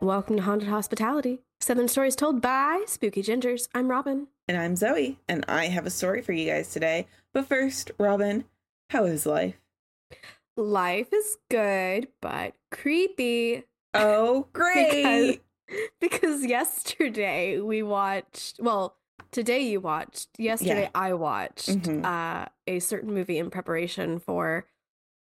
[0.00, 1.40] Welcome to Haunted Hospitality.
[1.60, 3.68] Seven stories told by Spooky Gingers.
[3.74, 4.28] I'm Robin.
[4.48, 7.06] And I'm Zoe, and I have a story for you guys today.
[7.34, 8.44] But first, Robin,
[8.90, 9.56] how is life?
[10.56, 13.64] Life is good, but creepy.
[13.94, 15.42] Oh, great!
[15.68, 18.96] Because, because yesterday we watched, well,
[19.32, 20.90] today you watched, yesterday Yeah.
[20.94, 22.04] I watched Mhm.
[22.04, 24.66] uh, a certain movie in preparation for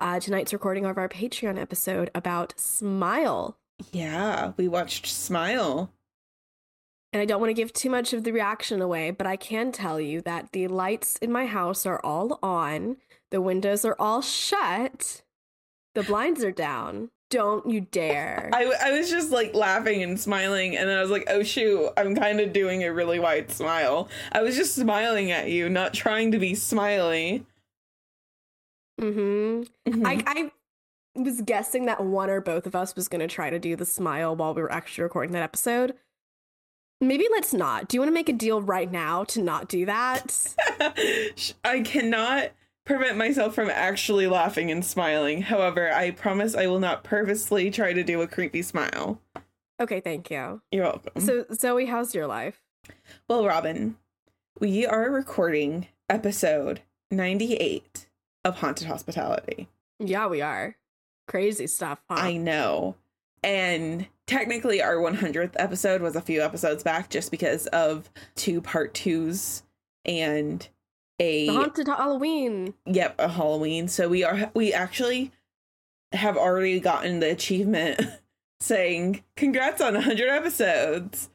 [0.00, 3.56] uh, tonight's recording of our Patreon episode about Smile.
[3.92, 5.92] Yeah, we watched Smile.
[7.12, 9.72] And I don't want to give too much of the reaction away, but I can
[9.72, 12.96] tell you that the lights in my house are all on,
[13.30, 15.22] the windows are all shut,
[15.94, 17.10] the blinds are down.
[17.28, 18.50] Don't you dare.
[18.52, 21.90] I, I was just like laughing and smiling, and then I was like, oh shoot,
[21.96, 24.08] I'm kind of doing a really wide smile.
[24.30, 27.44] I was just smiling at you, not trying to be smiley.
[29.00, 30.06] hmm Mhm.
[30.06, 30.52] I, I
[31.16, 33.84] was guessing that one or both of us was going to try to do the
[33.84, 35.94] smile while we were actually recording that episode.
[37.00, 37.88] Maybe let's not.
[37.88, 40.54] Do you want to make a deal right now to not do that?
[41.64, 42.52] I cannot
[42.86, 45.42] prevent myself from actually laughing and smiling.
[45.42, 49.20] However, I promise I will not purposely try to do a creepy smile.
[49.78, 50.62] Okay, thank you.
[50.72, 51.20] You're welcome.
[51.20, 52.62] So, Zoe, how's your life?
[53.28, 53.96] Well, Robin,
[54.58, 58.06] we are recording episode 98
[58.44, 59.68] of Haunted Hospitality.
[59.98, 60.76] Yeah, we are.
[61.26, 62.16] Crazy stuff, huh?
[62.18, 62.96] I know.
[63.42, 68.94] And technically, our 100th episode was a few episodes back just because of two part
[68.94, 69.62] twos
[70.04, 70.68] and
[71.18, 72.74] a the haunted Halloween.
[72.84, 75.32] yep a halloween so we are we actually
[76.12, 78.00] have already gotten the achievement
[78.60, 81.30] saying congrats on 100 episodes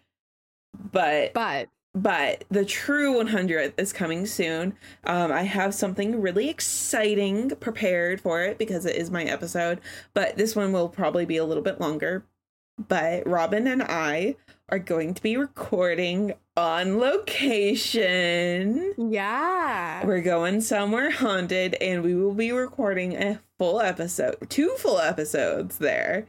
[0.91, 7.49] but But but the true 100th is coming soon um i have something really exciting
[7.59, 9.79] prepared for it because it is my episode
[10.13, 12.23] but this one will probably be a little bit longer
[12.87, 14.35] but robin and i
[14.69, 20.05] are going to be recording on location yeah.
[20.05, 25.77] we're going somewhere haunted and we will be recording a full episode, two full episodes
[25.77, 26.25] there.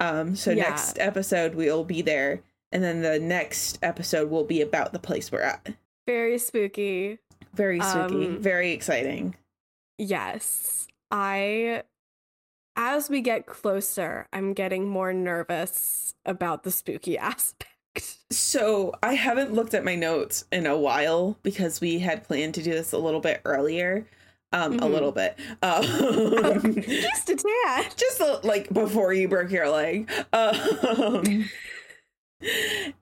[0.00, 0.64] Um so Yeah.
[0.70, 2.42] next episode we'll be there
[2.74, 5.68] and then the next episode will be about the place we're at.
[6.06, 7.18] Very spooky.
[7.54, 9.36] Very spooky, Um, very exciting.
[9.98, 10.86] Yes.
[11.10, 11.84] I
[12.76, 17.70] as we get closer, I'm getting more nervous about the spooky aspect.
[18.32, 22.62] So, I haven't looked at my notes in a while because we had planned to
[22.64, 24.04] do this a little bit earlier.
[24.52, 24.90] Um a Mhm.
[24.92, 25.38] little bit.
[25.62, 25.82] Um,
[26.82, 27.92] Just a tad.
[27.96, 30.10] just a, like before you broke your leg.
[30.32, 31.48] Um,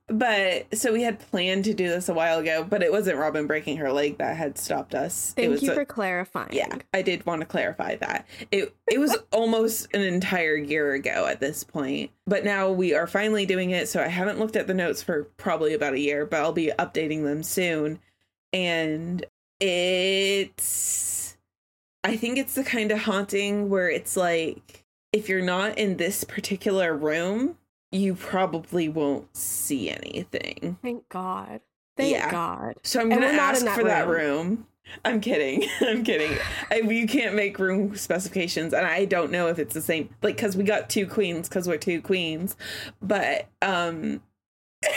[0.08, 3.46] but so we had planned to do this a while ago, but it wasn't Robin
[3.46, 5.34] breaking her leg that had stopped us.
[5.36, 6.52] it Thank you a- for clarifying.
[6.52, 8.26] yeah, I did want to clarify that.
[8.50, 12.10] It it was almost an entire year ago at this point.
[12.26, 15.24] But now we are finally doing it, so I haven't looked at the notes for
[15.36, 17.98] probably about a year, but I'll be updating them soon.
[18.52, 19.24] And
[19.60, 21.36] it's
[22.04, 26.24] I think it's the kind of haunting where it's like if you're not in this
[26.24, 27.56] particular room,
[27.92, 30.78] you probably won't see anything.
[30.82, 31.60] Thank God.
[31.96, 32.30] Thank Yeah.
[32.30, 32.76] God.
[32.82, 34.48] So I'm gonna we're not ask that for that room.
[34.48, 34.66] room.
[35.04, 35.64] I'm kidding.
[35.80, 36.36] I'm kidding.
[36.70, 40.08] I, you can't make room specifications, and I don't know if it's the same.
[40.22, 42.56] Like, cause we got two queens, cause we're two queens.
[43.00, 44.22] But um,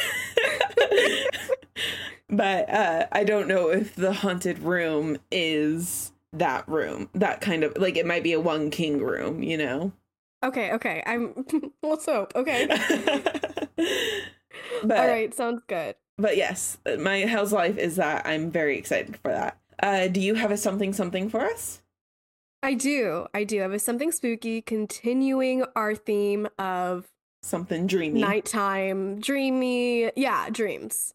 [2.29, 7.09] but uh, I don't know if the haunted room is that room.
[7.13, 9.44] That kind of like it might be a one king room.
[9.44, 9.91] You know.
[10.45, 11.03] Okay, okay.
[11.06, 11.45] I'm
[11.83, 12.33] let's hope.
[12.35, 12.67] Okay.
[14.83, 15.95] but All right, sounds good.
[16.17, 19.57] but yes, my house life is that I'm very excited for that.
[19.81, 21.81] Uh, do you have a something something for us?
[22.63, 23.28] I do.
[23.34, 23.59] I do.
[23.59, 27.05] I have something spooky continuing our theme of
[27.44, 28.22] Something dreamy.
[28.22, 31.13] nighttime, dreamy, yeah, dreams.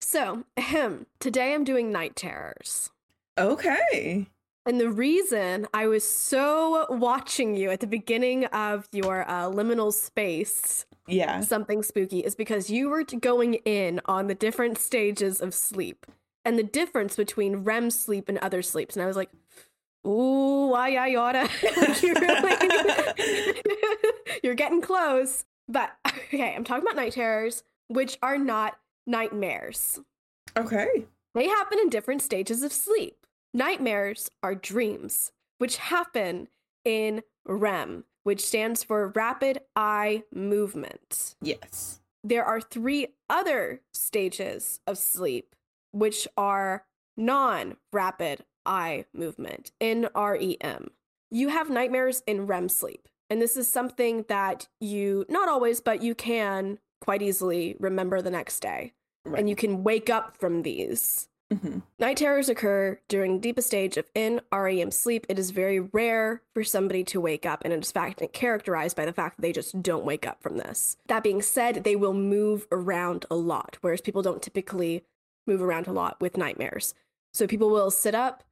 [0.00, 1.06] So, him.
[1.18, 2.90] today I'm doing night terrors.
[3.38, 4.28] Okay.
[4.66, 9.92] And the reason I was so watching you at the beginning of your uh, liminal
[9.92, 11.40] space, Yeah.
[11.40, 16.06] something spooky, is because you were going in on the different stages of sleep
[16.46, 18.96] and the difference between REM sleep and other sleeps.
[18.96, 19.30] And I was like,
[20.06, 21.48] ooh, why, yada.
[21.76, 23.62] Like, you really-
[24.42, 25.44] You're getting close.
[25.68, 30.00] But okay, I'm talking about night terrors, which are not nightmares.
[30.56, 31.06] Okay.
[31.34, 33.23] They happen in different stages of sleep.
[33.56, 36.48] Nightmares are dreams, which happen
[36.84, 41.36] in REM, which stands for rapid eye movement.
[41.40, 42.00] Yes.
[42.24, 45.54] There are three other stages of sleep,
[45.92, 46.84] which are
[47.16, 50.88] non rapid eye movement, NREM.
[51.30, 56.02] You have nightmares in REM sleep, And this is something that you, not always, but
[56.02, 58.94] you can quite easily remember the next day.
[59.24, 59.38] Right.
[59.38, 61.28] And you can wake up from these.
[61.52, 61.82] Mhm.
[61.98, 65.26] Night terrors occur during the deepest stage of NREM sleep.
[65.28, 69.04] It is very rare for somebody to wake up, and it is fact characterized by
[69.04, 70.96] the fact that they just don't wake up from this.
[71.06, 75.04] That being said, they will move around a lot, whereas people don't typically
[75.46, 76.94] move around a lot with nightmares.
[77.34, 78.42] So people will sit up,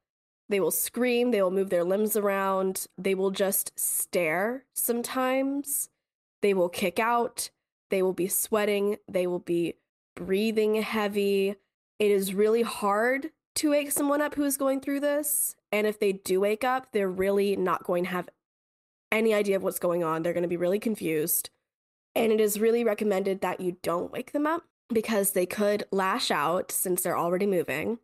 [0.49, 5.89] they will scream, they will move their limbs around, they will just stare sometimes,
[6.41, 7.49] they will kick out,
[7.89, 9.75] they will be sweating, they will be
[10.15, 11.55] breathing heavy.
[11.99, 15.55] It is really hard to wake someone up who is going through this.
[15.71, 18.29] And if they do wake up, they're really not going to have
[19.11, 20.23] any idea of what's going on.
[20.23, 21.49] They're going to be really confused.
[22.15, 26.29] And it is really recommended that you don't wake them up because they could lash
[26.31, 27.99] out since they're already moving.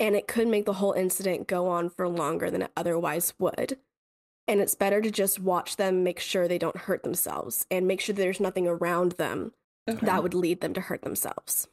[0.00, 3.78] And it could make the whole incident go on for longer than it otherwise would.
[4.46, 8.00] And it's better to just watch them, make sure they don't hurt themselves, and make
[8.00, 9.52] sure there's nothing around them
[9.88, 10.06] Okay.
[10.06, 11.66] that would lead them to hurt themselves.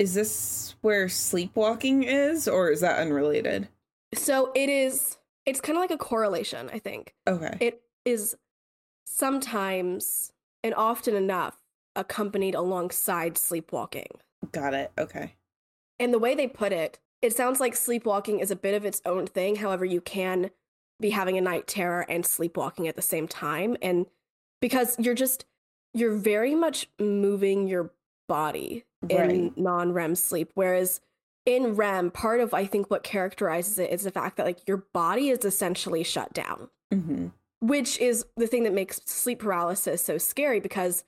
[0.00, 3.68] Is this where sleepwalking is, or is that unrelated?
[4.14, 7.14] So it is, it's kind of like a correlation, I think.
[7.28, 7.54] Okay.
[7.60, 8.34] It is
[9.04, 10.32] sometimes
[10.64, 11.58] and often enough
[11.94, 14.06] accompanied alongside sleepwalking.
[14.52, 14.90] Got it.
[14.96, 15.34] Okay.
[15.98, 19.02] And the way they put it, it sounds like sleepwalking is a bit of its
[19.04, 19.56] own thing.
[19.56, 20.50] However, you can
[20.98, 23.76] be having a night terror and sleepwalking at the same time.
[23.82, 24.06] And
[24.62, 25.44] because you're just,
[25.92, 27.92] you're very much moving your
[28.26, 29.56] body Right.
[29.56, 30.50] non REM sleep.
[30.54, 31.00] Whereas
[31.46, 34.84] in REM, part of I think what characterizes it is the fact that like your
[34.92, 37.28] body is essentially shut down hmm
[37.62, 41.04] which is the thing that makes sleep paralysis so scary because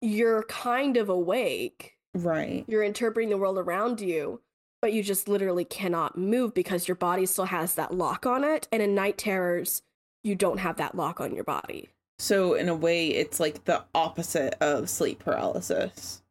[0.00, 2.64] you're kind of awake, Right.
[2.68, 4.40] you're interpreting the world around you,
[4.80, 8.68] but you just literally cannot move because your body still has that lock on it.
[8.70, 9.82] And in night terrors,
[10.22, 11.88] you don't have that lock on your body.
[12.20, 16.22] So in a way, it's like the opposite of sleep paralysis.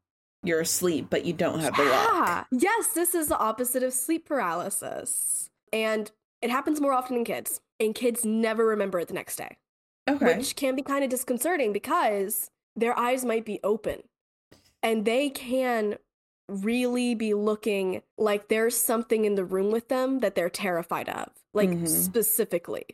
[0.43, 2.47] You're asleep, but you don't have the lock.
[2.51, 5.49] Yes, this is the opposite of sleep paralysis.
[5.73, 9.57] And it happens more often in kids, and kids never remember it the next day.
[10.09, 10.37] Okay.
[10.37, 14.01] which can be kind of disconcerting because their eyes might be open
[14.81, 15.97] and they can
[16.47, 21.29] really be looking like there's something in the room with them that they're terrified of,
[21.53, 21.87] like Mhm.
[21.87, 22.85] specifically.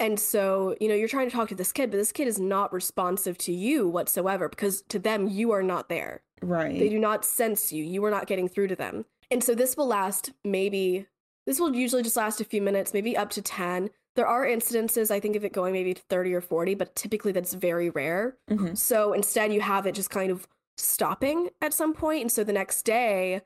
[0.00, 2.40] And so, you know, you're trying to talk to this kid, but this kid is
[2.40, 6.22] not responsive to you whatsoever because to them, you are not there.
[6.42, 6.76] right.
[6.78, 7.84] They do not sense you.
[7.84, 9.04] You are not getting through to them.
[9.30, 11.06] And so this will last maybe,
[11.46, 13.90] this will usually just last a few minutes, maybe up to 10.
[14.16, 17.30] There are incidences, I think of it going maybe to 30 or 40, but typically
[17.32, 18.36] that's very rare.
[18.50, 18.76] Mhm.
[18.76, 20.48] So instead, you have it just kind of
[20.78, 22.22] stopping at some point.
[22.22, 23.42] And so the next day,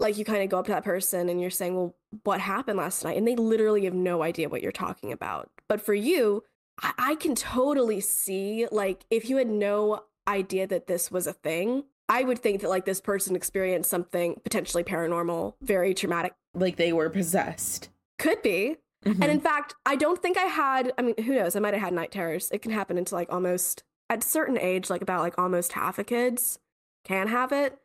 [0.00, 2.78] like you kind of go up to that person and you're saying, Well, what happened
[2.78, 3.16] last night?
[3.16, 5.50] And they literally have no idea what you're talking about.
[5.68, 6.44] But for you,
[6.80, 11.32] I, I can totally see, like, if you had no idea that this was a
[11.32, 16.34] thing, I would think that, like, this person experienced something potentially paranormal, very traumatic.
[16.54, 17.88] Like they were possessed.
[18.18, 18.76] Could be.
[19.04, 19.22] Mhm.
[19.22, 21.56] And in fact, I don't think I had, I mean, who knows?
[21.56, 22.50] I might have had night terrors.
[22.52, 25.98] It can happen into like almost, at a certain age, like about like almost half
[25.98, 26.58] of kids
[27.04, 27.78] can have it.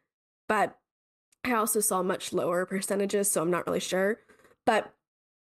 [0.48, 0.78] But
[1.44, 4.20] I also saw much lower percentages, so I'm not really sure.
[4.66, 4.94] But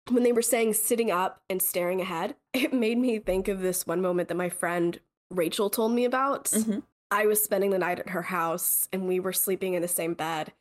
[0.09, 3.85] when they were saying sitting up and staring ahead, it made me think of this
[3.87, 6.45] one moment that my friend Rachel told me about.
[6.45, 6.83] Mhm.
[7.09, 10.13] I was spending the night at her house and we were sleeping in the same
[10.13, 10.53] bed.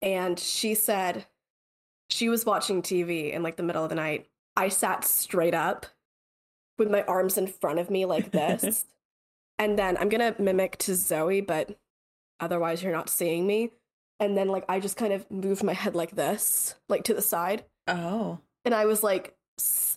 [0.00, 1.26] And she said
[2.08, 4.28] she was watching TV in like the middle of the night.
[4.56, 5.86] I sat straight up
[6.78, 8.86] with my arms in front of me like this.
[9.58, 11.78] and then I'm going to mimic to Zoe, but
[12.40, 13.72] otherwise you're not seeing me.
[14.20, 17.22] And then like I just kind of moved my head like this, like to the
[17.22, 17.64] side.
[17.86, 18.38] Oh.
[18.64, 19.34] And I was like,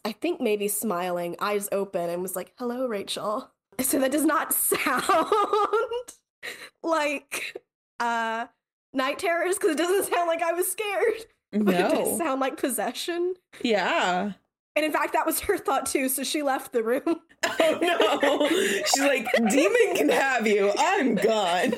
[0.06, 3.50] I think maybe smiling, eyes open, and was like, hello, Rachel.
[3.80, 5.06] So that does not sound
[6.84, 7.58] like
[8.00, 8.46] uh
[8.94, 11.26] night terrors because it doesn't sound like I was scared.
[11.52, 12.18] But it does No.
[12.18, 13.34] sound like possession.
[13.64, 14.34] Yeah.
[14.76, 16.10] And in fact, that was her thought too.
[16.10, 17.22] So she left the room.
[17.44, 18.48] Oh no.
[18.86, 20.72] She's like, demon can have you.
[20.78, 21.74] I'm gone.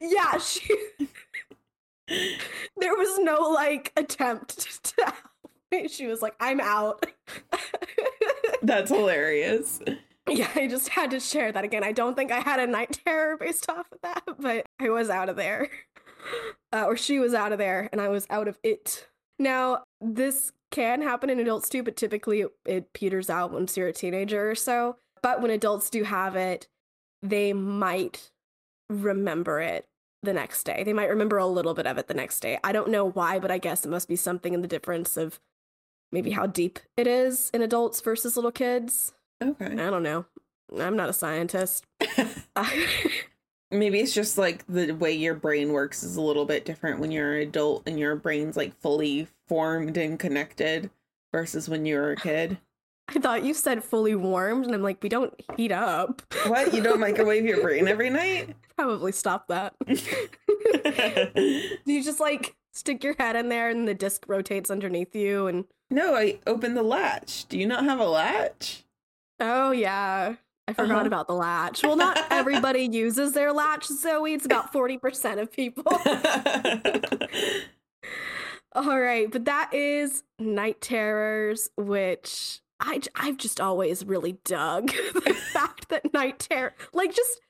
[0.00, 0.74] yeah, she.
[2.76, 5.14] There was no like attempt to help
[5.72, 5.88] me.
[5.88, 7.06] She was like, I'm out.
[8.62, 9.80] That's hilarious.
[10.28, 11.82] Yeah, I just had to share that again.
[11.84, 15.10] I don't think I had a night terror based off of that, but I was
[15.10, 15.68] out of there.
[16.70, 19.08] Uh, or she was out of there, and I was out of it.
[19.38, 23.88] Now, this can happen in adults too, but typically it, it peters out once you're
[23.88, 24.96] a teenager or so.
[25.22, 26.68] But when adults do have it,
[27.22, 28.30] they might
[28.90, 29.86] remember it
[30.22, 30.82] the next day.
[30.84, 32.58] They might remember a little bit of it the next day.
[32.62, 35.40] I don't know why, but I guess it must be something in the difference of
[36.12, 39.12] maybe how deep it is in adults versus little kids.
[39.42, 39.66] Okay.
[39.66, 40.26] I don't know.
[40.78, 41.84] I'm not a scientist.
[43.72, 47.12] Maybe it's just like the way your brain works is a little bit different when
[47.12, 50.90] you're an adult and your brain's like fully formed and connected
[51.32, 52.58] versus when you were a kid.
[53.12, 56.22] I thought you said fully warmed, and I'm like, we don't heat up.
[56.46, 56.72] What?
[56.72, 58.54] You don't microwave your brain every night?
[58.76, 59.74] Probably stop that.
[61.84, 65.64] you just like stick your head in there and the disc rotates underneath you and
[65.90, 67.46] No, I opened the latch.
[67.48, 68.84] Do you not have a latch?
[69.40, 70.36] Oh yeah.
[70.68, 71.06] I forgot Uh-huh.
[71.06, 71.82] about the latch.
[71.82, 74.34] Well, not everybody uses their latch, Zoe.
[74.34, 75.82] It's about 40% of people.
[78.72, 85.34] All right, but that is Night Terrors, which I I've just always really dug the
[85.52, 87.40] fact that Night Terror, like just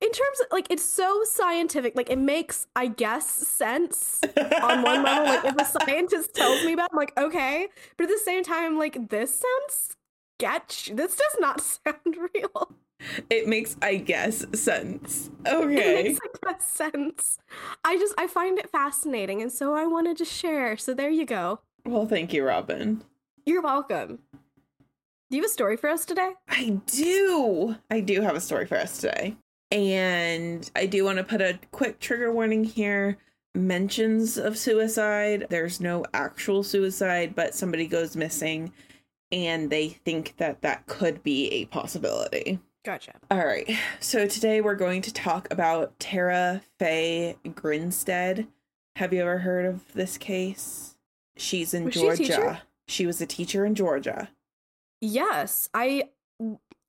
[0.00, 4.20] in terms of like it's so scientific, like it makes I guess sense
[4.62, 5.24] on one level.
[5.24, 8.42] Like if a scientist tells me about, it, I'm like okay, but at the same
[8.42, 9.96] time, like this sounds
[10.38, 10.90] sketch.
[10.94, 12.72] This does not sound real.
[13.30, 15.30] it makes, I guess, sense.
[15.46, 17.38] Okay it makes like that sense.
[17.84, 20.76] I just I find it fascinating, and so I wanted to share.
[20.76, 21.60] So there you go.
[21.86, 23.02] Well, thank you, Robin.
[23.50, 24.20] You're welcome.
[25.28, 26.34] Do you have a story for us today?
[26.48, 27.74] I do.
[27.90, 29.34] I do have a story for us today.
[29.72, 33.18] And I do want to put a quick trigger warning here.
[33.56, 35.48] Mentions of suicide.
[35.50, 38.72] There's no actual suicide, but somebody goes missing
[39.32, 42.60] and they think that that could be a possibility.
[42.84, 43.14] Gotcha.
[43.32, 43.68] All right.
[43.98, 48.46] So today we're going to talk about Tara Faye Grinstead.
[48.94, 50.94] Have you ever heard of this case?
[51.36, 52.62] She's in Was Georgia.
[52.90, 54.28] She was a teacher in Georgia.
[55.00, 56.10] Yes, I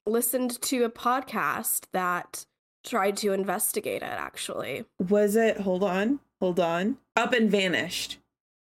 [0.05, 2.45] listened to a podcast that
[2.83, 4.05] tried to investigate it.
[4.05, 5.61] Actually, Was it?
[5.61, 6.19] Hold on.
[6.39, 6.97] Hold on.
[7.15, 8.17] Up and vanished.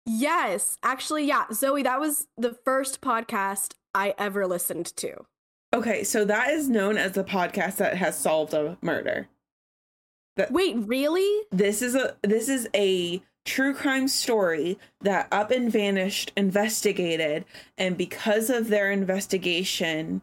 [0.05, 5.25] yes, actually, yeah, Zoe, that was the first podcast I ever listened to.
[5.73, 9.27] Okay, so that is known as the podcast that has solved a murder.
[10.49, 11.45] Wait, really?
[11.51, 17.45] This is a this is a true crime story that Up and Vanished investigated
[17.77, 20.21] and because of their investigation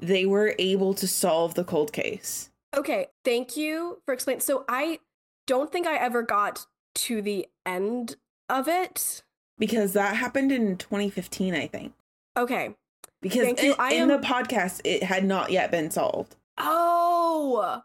[0.00, 2.50] they were able to solve the cold case.
[2.74, 4.40] Okay, thank you for explaining.
[4.40, 5.00] So I
[5.46, 6.66] don't think I ever got
[6.96, 8.16] to the end
[8.48, 9.22] of it.
[9.58, 11.92] Because that happened in 2015, I think.
[12.36, 12.74] Okay.
[13.20, 16.36] Because in, in am- the podcast it had not yet been solved.
[16.56, 17.82] Oh.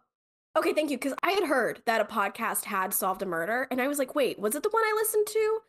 [0.58, 0.98] Okay, thank you.
[0.98, 4.16] Because I had heard that a podcast had solved a murder, and I was like,
[4.16, 5.60] wait, was it the one I listened to?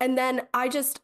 [0.00, 1.00] And then I just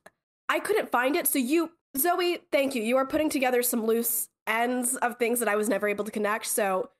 [0.50, 1.28] I couldn't find it.
[1.28, 2.82] So you, Zoe, thank you.
[2.82, 6.10] You are putting together some loose ends of things that I was never able to
[6.10, 6.46] connect.
[6.46, 6.90] So,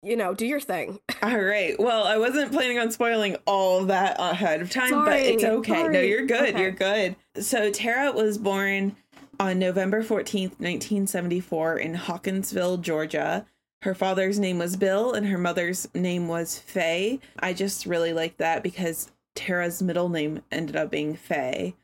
[0.00, 1.00] you know, do your thing.
[1.22, 1.78] All right.
[1.78, 5.88] Well, I wasn't planning on spoiling all that ahead of time, but it's Sorry, okay.
[5.88, 6.50] No, you're good.
[6.50, 6.60] Okay.
[6.60, 7.16] You're good.
[7.36, 8.94] So Tara was born
[9.40, 13.44] on November 14th, 1974 in Hawkinsville, Georgia.
[13.84, 17.20] Her father's name was Bill and her mother's name was Faye.
[17.38, 21.74] I just really like that because Tara's middle name ended up being Faye.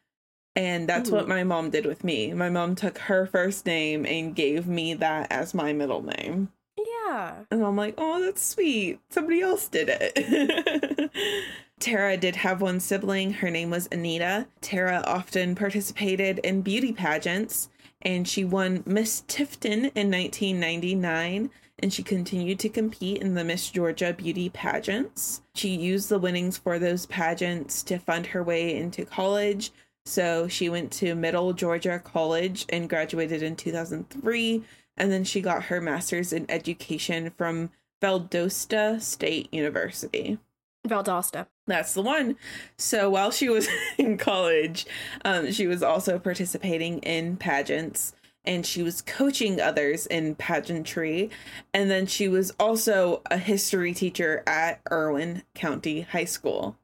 [0.56, 2.32] And that's what my mom did with me.
[2.32, 6.50] My mom took her first name and gave me that as my middle name.
[6.78, 7.34] Yeah.
[7.50, 8.98] And I'm like, oh, that's sweet.
[9.10, 11.10] Somebody else did it.
[11.80, 13.34] Tara did have one sibling.
[13.34, 14.46] Her name was Anita.
[14.62, 17.68] Tara often participated in beauty pageants
[18.00, 23.70] and she won Miss Tifton in 1999 and she continued to compete in the Miss
[23.70, 25.42] Georgia beauty pageants.
[25.54, 29.72] She used the winnings for those pageants to fund her way into college.
[30.04, 34.64] So she went to Middle Georgia College and graduated in 2003
[35.00, 37.70] and then she got her master's in education from
[38.02, 40.38] Valdosta State University.
[40.86, 41.46] Valdosta.
[41.66, 42.36] That's the one.
[42.76, 43.66] So while she was
[43.98, 44.86] in college,
[45.24, 48.12] um, she was also participating in pageants
[48.44, 51.30] and she was coaching others in pageantry.
[51.74, 56.76] And then she was also a history teacher at Irwin County High School.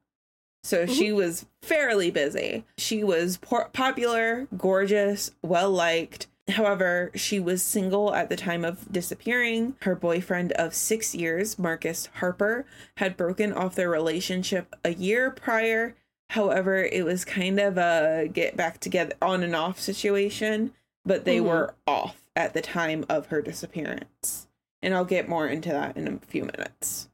[0.62, 0.92] So mm-hmm.
[0.92, 2.64] she was fairly busy.
[2.76, 6.26] She was por- popular, gorgeous, well liked.
[6.48, 9.74] However, she was single at the time of disappearing.
[9.82, 12.66] Her boyfriend of six years, Marcus Harper,
[12.98, 15.96] had broken off their relationship a year prior.
[16.30, 20.72] However, it was kind of a get back together on and off situation,
[21.06, 21.44] but they Mhm.
[21.44, 24.48] were off at the time of her disappearance.
[24.82, 27.08] And I'll get more into that in a few minutes.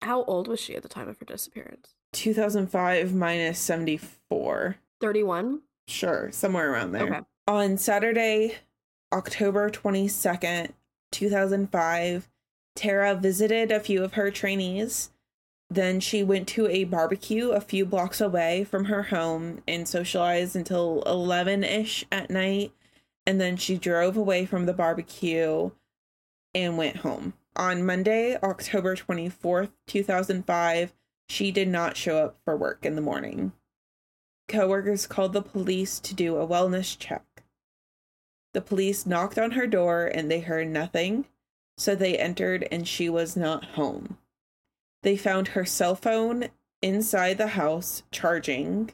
[0.00, 1.94] How old was she at the time of her disappearance?
[2.12, 4.76] 2005 minus 74.
[5.00, 5.62] 31?
[5.86, 7.02] Sure, somewhere around there.
[7.02, 7.20] Okay.
[7.46, 8.56] On Saturday,
[9.12, 10.72] October 22nd,
[11.10, 12.28] 2005,
[12.74, 15.10] Tara visited a few of her trainees.
[15.68, 20.54] Then she went to a barbecue a few blocks away from her home and socialized
[20.56, 22.72] until 11 ish at night.
[23.26, 25.70] And then she drove away from the barbecue
[26.54, 27.34] and went home.
[27.56, 30.92] On Monday, October 24th, 2005,
[31.28, 33.52] she did not show up for work in the morning.
[34.48, 37.44] Coworkers called the police to do a wellness check.
[38.52, 41.26] The police knocked on her door and they heard nothing,
[41.78, 44.18] so they entered and she was not home.
[45.02, 46.48] They found her cell phone
[46.80, 48.90] inside the house charging,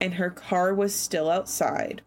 [0.00, 2.02] and her car was still outside.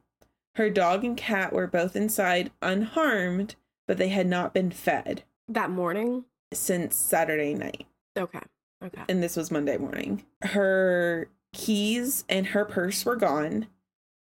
[0.55, 3.55] Her dog and cat were both inside unharmed,
[3.87, 6.25] but they had not been fed That morning?
[6.53, 7.85] since Saturday night.
[8.17, 8.39] Okay.
[8.83, 9.01] Okay.
[9.09, 10.23] And this was Monday morning.
[10.41, 13.67] Her keys and her purse were gone,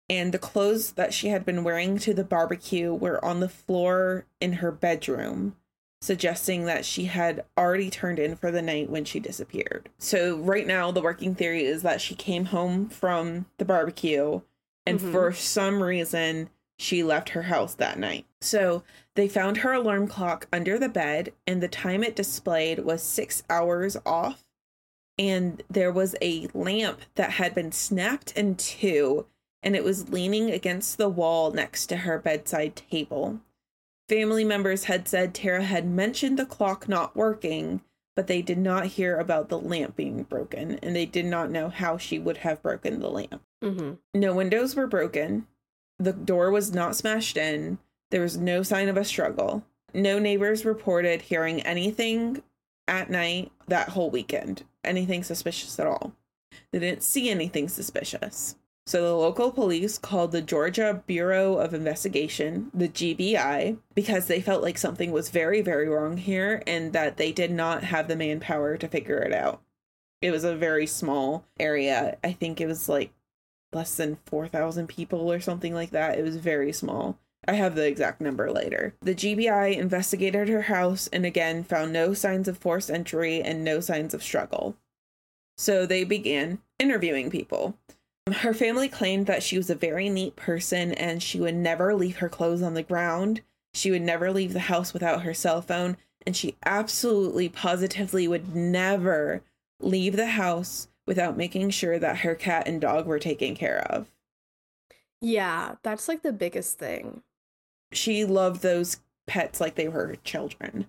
[0.10, 4.26] and the clothes that she had been wearing to the barbecue were on the floor
[4.42, 5.56] in her bedroom,
[6.02, 9.90] suggesting that she had already turned in for the night when she disappeared.
[9.98, 14.42] So, right now, the working theory is that she came home from the barbecue,
[14.86, 15.12] and Mhm.
[15.12, 18.26] for some reason, she left her house that night.
[18.42, 18.84] So,
[19.16, 23.44] they found her alarm clock under the bed, and the time it displayed was six
[23.50, 24.46] hours off.
[25.18, 29.26] And there was a lamp that had been snapped in two,
[29.62, 33.42] and it was leaning against the wall next to her bedside table.
[34.08, 37.82] Family members had said Tara had mentioned the clock not working,
[38.20, 41.70] but they did not hear about the lamp being broken, and they did not know
[41.70, 43.42] how she would have broken the lamp.
[43.64, 43.94] Mm-hmm.
[44.14, 45.48] No windows were broken.
[46.00, 47.78] The door was not smashed in.
[48.12, 49.64] There was no sign of a struggle.
[49.94, 52.44] No neighbors reported hearing anything
[52.90, 56.12] at night that whole weekend, anything suspicious at all.
[56.74, 58.58] They didn't see anything suspicious.
[58.89, 64.63] So the local police called the Georgia Bureau of Investigation, the GBI, because they felt
[64.63, 68.77] like something was very, very wrong here and that they did not have the manpower
[68.77, 69.62] to figure it out.
[70.24, 72.17] It was a very small area.
[72.24, 73.13] I think it was like
[73.72, 76.17] less than 4,000 people or something like that.
[76.17, 77.19] It was very small.
[77.48, 78.96] I have the exact number later.
[79.01, 83.82] The GBI investigated her house and again found no signs of forced entry and no
[83.82, 84.78] signs of struggle.
[85.60, 87.78] So they began interviewing people.
[88.32, 92.18] Her family claimed that she was a very neat person and she would never leave
[92.18, 93.42] her clothes on the ground.
[93.74, 95.98] She would never leave the house without her cell phone.
[96.26, 99.42] And she absolutely positively would never
[99.80, 104.08] leave the house without making sure that her cat and dog were taken care of.
[105.22, 107.24] Yeah, that's like the biggest thing.
[107.92, 110.88] She loved those pets like they were children.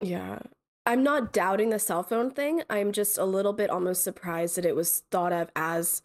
[0.00, 0.40] Yeah.
[0.86, 2.62] I'm not doubting the cell phone thing.
[2.70, 6.02] I'm just a little bit almost surprised that it was thought of as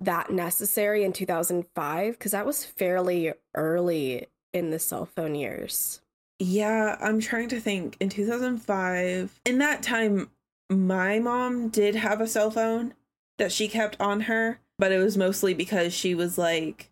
[0.00, 6.00] that necessary in 2005 because that was fairly early in the cell phone years.
[6.38, 7.96] Yeah, I'm trying to think.
[7.98, 10.30] In 2005, in that time,
[10.70, 12.94] my mom did have a cell phone
[13.38, 16.90] that she kept on her, but it was mostly because she was like,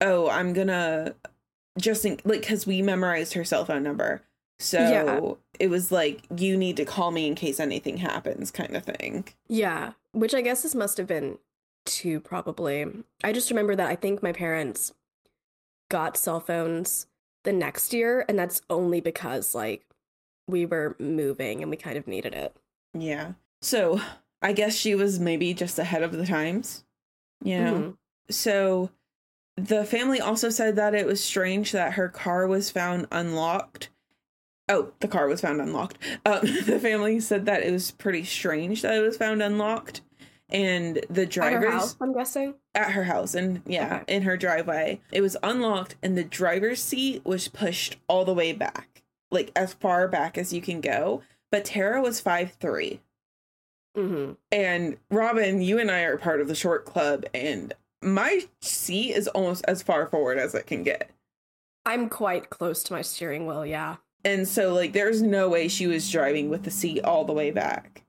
[0.00, 1.14] oh, I'm gonna
[1.78, 4.22] just in, like, because we memorized her cell phone number.
[4.60, 5.32] So Yeah.
[5.58, 9.24] it was like, you need to call me in case anything happens, kind of thing.
[9.48, 11.38] Yeah, which I guess this must have been
[11.84, 12.86] two probably.
[13.22, 14.92] I just remember that I think my parents
[15.90, 17.06] got cell phones
[17.44, 19.84] the next year, and that's only because like
[20.46, 22.56] we were moving and we kind of needed it.
[22.92, 23.32] Yeah.
[23.62, 24.00] So
[24.42, 26.84] I guess she was maybe just ahead of the times,
[27.42, 27.74] you know?
[27.74, 27.96] Mhm.
[28.30, 28.90] So
[29.56, 33.88] the family also said that it was strange that her car was found unlocked.
[34.68, 35.98] Oh, the car was found unlocked.
[36.26, 40.00] Um, the family said that it was pretty strange that it was found unlocked.
[40.50, 42.54] And the At her drivers house, I'm guessing.
[42.74, 44.16] at her house and yeah, Okay.
[44.16, 48.52] in her driveway, it was unlocked and the driver's seat was pushed all the way
[48.52, 51.22] back, like as far back as you can go.
[51.50, 53.00] But Tara was five three.
[53.96, 59.12] hmm And Robin, you and I are part of the short club, and my seat
[59.12, 61.10] is almost as far forward as it can get.
[61.86, 63.64] I'm quite close to my steering wheel.
[63.64, 63.96] Yeah.
[64.24, 67.50] And so, like, there's no way she was driving with the seat all the way
[67.50, 68.02] back.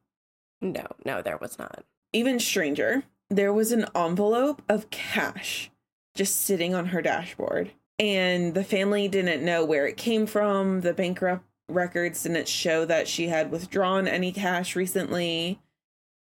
[0.61, 1.83] No, no, there was not.
[2.15, 5.69] Even stranger, there was an envelope of cash
[6.15, 7.71] just sitting on her dashboard.
[7.99, 10.79] And the family didn't know where it came from.
[10.79, 15.59] The bankrupt records didn't show that she had withdrawn any cash recently.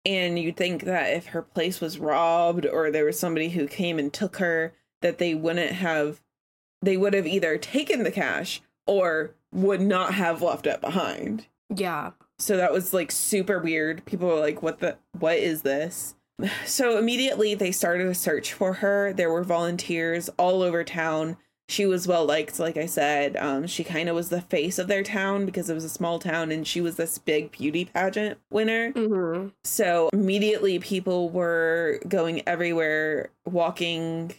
[0.06, 3.98] And you'd think that if her place was robbed or there was somebody who came
[3.98, 6.22] and took her, that they wouldn't have,
[6.80, 11.48] they would have either taken the cash or would not have left it behind.
[11.68, 12.12] Yeah.
[12.38, 14.04] So that was like super weird.
[14.04, 16.14] People were like, what the, what is this?
[16.66, 19.12] So immediately they started a search for her.
[19.12, 21.38] There were volunteers all over town.
[21.68, 23.36] She was well liked, like I said.
[23.36, 26.18] Um, she kind of was the face of their town because it was a small
[26.18, 28.92] town and she was this big beauty pageant winner.
[28.92, 34.34] hmm So immediately people were going everywhere, walking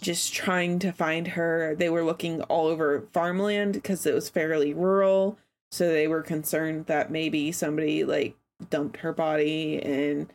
[0.00, 1.74] just trying to find her.
[1.74, 5.38] They were looking all over farmland because it was fairly rural.
[5.70, 8.36] So they were concerned that maybe somebody like
[8.70, 10.30] dumped her body in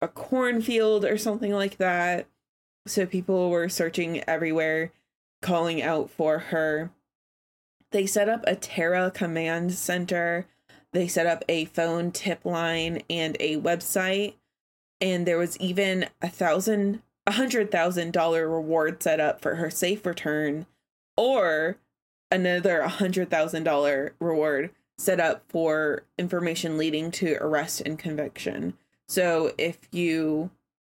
[0.00, 2.26] a cornfield or something like that.
[2.86, 4.92] So people were searching everywhere,
[5.40, 6.90] calling out for her.
[7.92, 10.46] They set up a Tara command center.
[10.92, 14.34] They set up a phone tip line and a website.
[15.00, 19.70] And there was even a thousand, a hundred thousand dollar reward set up for her
[19.70, 20.66] safe return,
[21.16, 21.78] or
[22.34, 28.74] another hundred thousand dollar reward set up for information leading to arrest and conviction.
[29.08, 30.50] So if you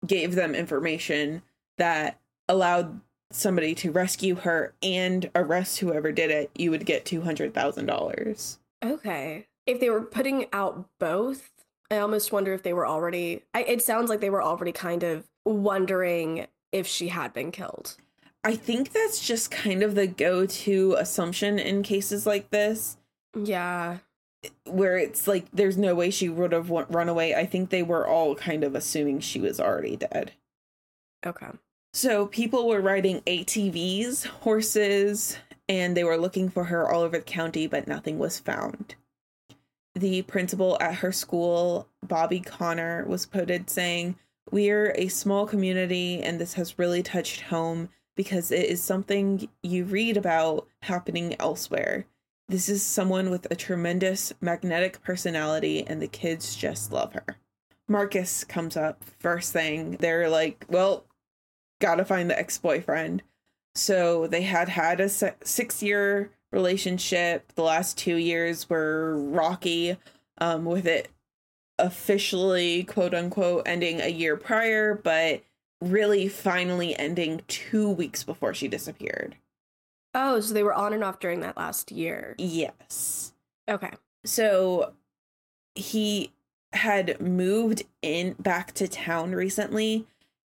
[0.06, 1.42] gave them information
[1.78, 3.00] that allowed
[3.32, 8.58] somebody to rescue her and arrest whoever did it, you would get $200,000.
[8.84, 9.46] Okay.
[9.66, 11.50] If they were putting out both,
[11.90, 13.42] I almost wonder if they were already.
[13.54, 17.96] I, it sounds like they were already kind of wondering if she had been killed.
[18.42, 22.96] I think that's just kind of the go to assumption in cases like this.
[23.34, 23.98] Yeah.
[24.64, 27.34] Where it's like there's no way she would have run away.
[27.34, 30.32] I think they were all kind of assuming she was already dead.
[31.24, 31.48] Okay.
[31.92, 35.36] So people were riding ATVs, horses,
[35.68, 38.94] and they were looking for her all over the county, but nothing was found.
[39.94, 44.16] The principal at her school, Bobby Connor, was quoted saying,
[44.50, 47.88] We're a small community, and this has really touched home
[48.20, 52.04] because it is something you read about happening elsewhere.
[52.50, 57.38] This is someone with a tremendous magnetic personality, and the kids just love her.
[57.88, 59.92] Marcus comes up first thing.
[59.92, 61.06] They're like, Well,
[61.80, 63.22] gotta find the ex boyfriend.
[63.74, 67.54] So they had had a six year relationship.
[67.54, 69.96] The last two years were rocky,
[70.36, 71.08] um, with it
[71.78, 75.40] officially, quote unquote, ending a year prior, but
[75.80, 79.36] really finally ending two weeks before she disappeared.
[80.14, 82.34] Oh, so they were on and off during that last year.
[82.38, 83.32] Yes.
[83.68, 83.92] Okay.
[84.24, 84.92] So
[85.74, 86.32] he
[86.72, 90.06] had moved in back to town recently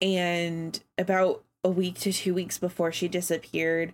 [0.01, 3.93] and about a week to two weeks before she disappeared,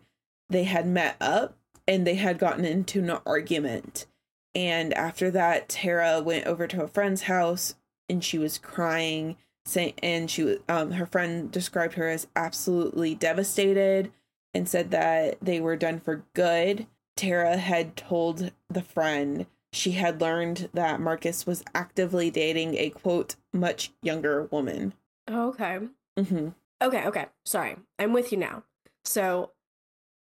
[0.50, 1.56] they had met up
[1.88, 4.08] and they had gotten into an argument.
[4.56, 7.76] And after that, Tara went over to a friend's house
[8.10, 9.38] and she was crying.
[9.78, 14.12] And she um her friend described her as absolutely devastated
[14.54, 16.88] and said that they were done for good.
[17.16, 23.36] Tara had told the friend she had learned that Marcus was actively dating a quote
[23.54, 24.94] much younger woman.
[25.30, 25.80] Okay.
[26.18, 26.50] Mm-hmm.
[26.82, 27.26] Okay, okay.
[27.46, 27.76] Sorry.
[28.00, 28.64] I'm with you now.
[29.04, 29.52] So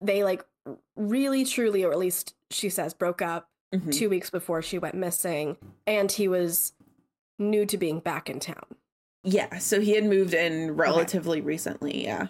[0.02, 0.46] they like
[0.96, 3.90] really truly or at least she says broke up mm-hmm.
[3.90, 6.74] 2 weeks before she went missing and he was
[7.40, 8.66] new to being back in town.
[9.24, 11.46] Yeah, so he had moved in relatively okay.
[11.46, 12.28] recently, yeah.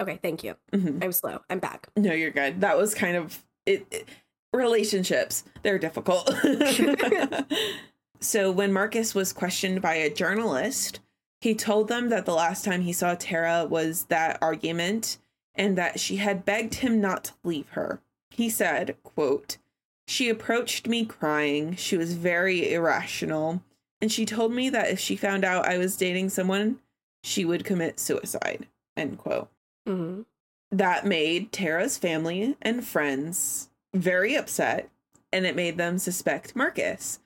[0.00, 0.56] Okay, thank you.
[0.72, 1.02] Mm-hmm.
[1.02, 1.40] I'm slow.
[1.50, 1.88] I'm back.
[1.96, 2.60] No, you're good.
[2.60, 4.08] That was kind of it, it
[4.52, 5.44] relationships.
[5.62, 6.32] They're difficult.
[8.20, 11.00] so when Marcus was questioned by a journalist,
[11.40, 15.18] he told them that the last time he saw Tara was that argument
[15.54, 18.00] and that she had begged him not to leave her.
[18.30, 19.58] He said, quote,
[20.06, 21.74] She approached me crying.
[21.76, 23.62] She was very irrational.
[24.00, 26.78] And she told me that if she found out I was dating someone,
[27.22, 28.66] she would commit suicide.
[28.96, 29.50] End quote.
[29.88, 30.22] Mm-hmm.
[30.70, 34.90] That made Tara's family and friends very upset,
[35.32, 37.20] and it made them suspect Marcus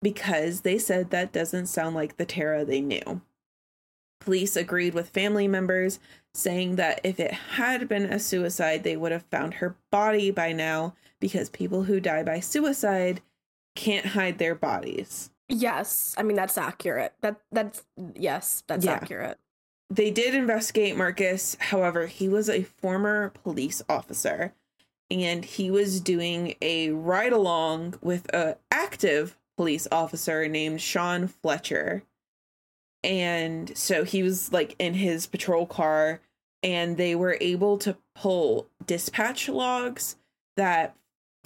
[0.00, 3.20] because they said that doesn't sound like the Tara they knew.
[4.20, 6.00] Police agreed with family members,
[6.34, 10.52] saying that if it had been a suicide, they would have found her body by
[10.52, 13.20] now because people who die by suicide
[13.74, 15.30] can't hide their bodies.
[15.48, 17.14] Yes, I mean that's accurate.
[17.20, 17.82] That that's
[18.14, 18.92] yes, that's yeah.
[18.92, 19.38] accurate.
[19.90, 24.52] They did investigate Marcus, however, he was a former police officer
[25.10, 32.02] and he was doing a ride along with a active police officer named Sean Fletcher
[33.04, 36.20] and so he was like in his patrol car
[36.62, 40.16] and they were able to pull dispatch logs
[40.56, 40.96] that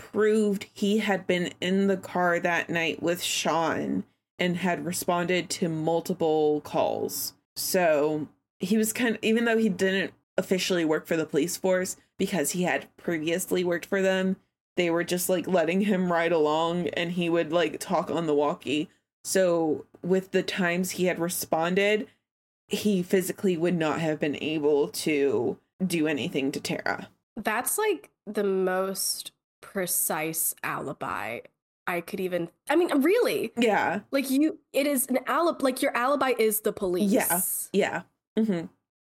[0.03, 4.03] proved he had been in the car that night with Sean
[4.39, 7.35] and had responded to multiple calls.
[7.55, 8.27] So
[8.59, 12.51] he was kind of, even though he didn't officially work for the police force because
[12.51, 14.37] he had previously worked for them,
[14.77, 18.35] they were just like letting him ride along and he would like talk on the
[18.35, 18.89] walkie.
[19.25, 22.09] So with the times he had responded,
[22.67, 27.09] he physically would not have been able to do anything to Tara.
[27.37, 29.31] That's like the most
[29.63, 31.41] precise alibi
[31.87, 33.53] I could even I mean really.
[33.57, 34.01] Yeah.
[34.11, 37.11] Like you it is an alibi like your alibi is the police.
[37.11, 37.41] Yeah.
[37.73, 38.03] Yeah.
[38.39, 38.67] Mm-hmm.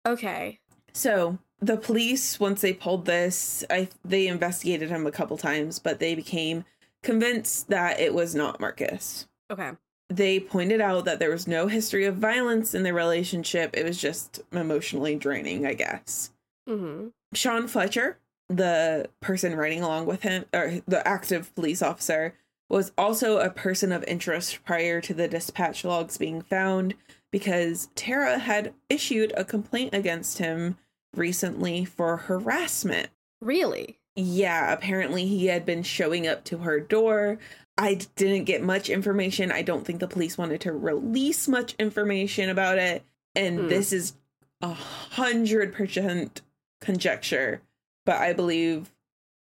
[0.09, 0.59] Okay.
[0.93, 5.99] So the police once they pulled this, I they investigated him a couple times, but
[5.99, 6.65] they became
[7.03, 9.27] convinced that it was not Marcus.
[9.51, 9.71] Okay.
[10.09, 13.71] They pointed out that there was no history of violence in their relationship.
[13.73, 16.31] It was just emotionally draining, I guess.
[16.69, 17.07] Mm-hmm.
[17.33, 18.19] Sean Fletcher,
[18.57, 22.33] the person riding along with him, or the active police officer,
[22.69, 26.95] was also a person of interest prior to the dispatch logs being found
[27.31, 30.77] because Tara had issued a complaint against him
[31.15, 33.09] recently for harassment.
[33.41, 33.99] Really?
[34.15, 37.39] Yeah, apparently he had been showing up to her door.
[37.77, 39.51] I didn't get much information.
[39.51, 43.03] I don't think the police wanted to release much information about it.
[43.35, 43.67] And Hmm.
[43.67, 44.13] this is
[44.61, 46.41] a hundred percent
[46.81, 47.61] conjecture,
[48.05, 48.91] but I believe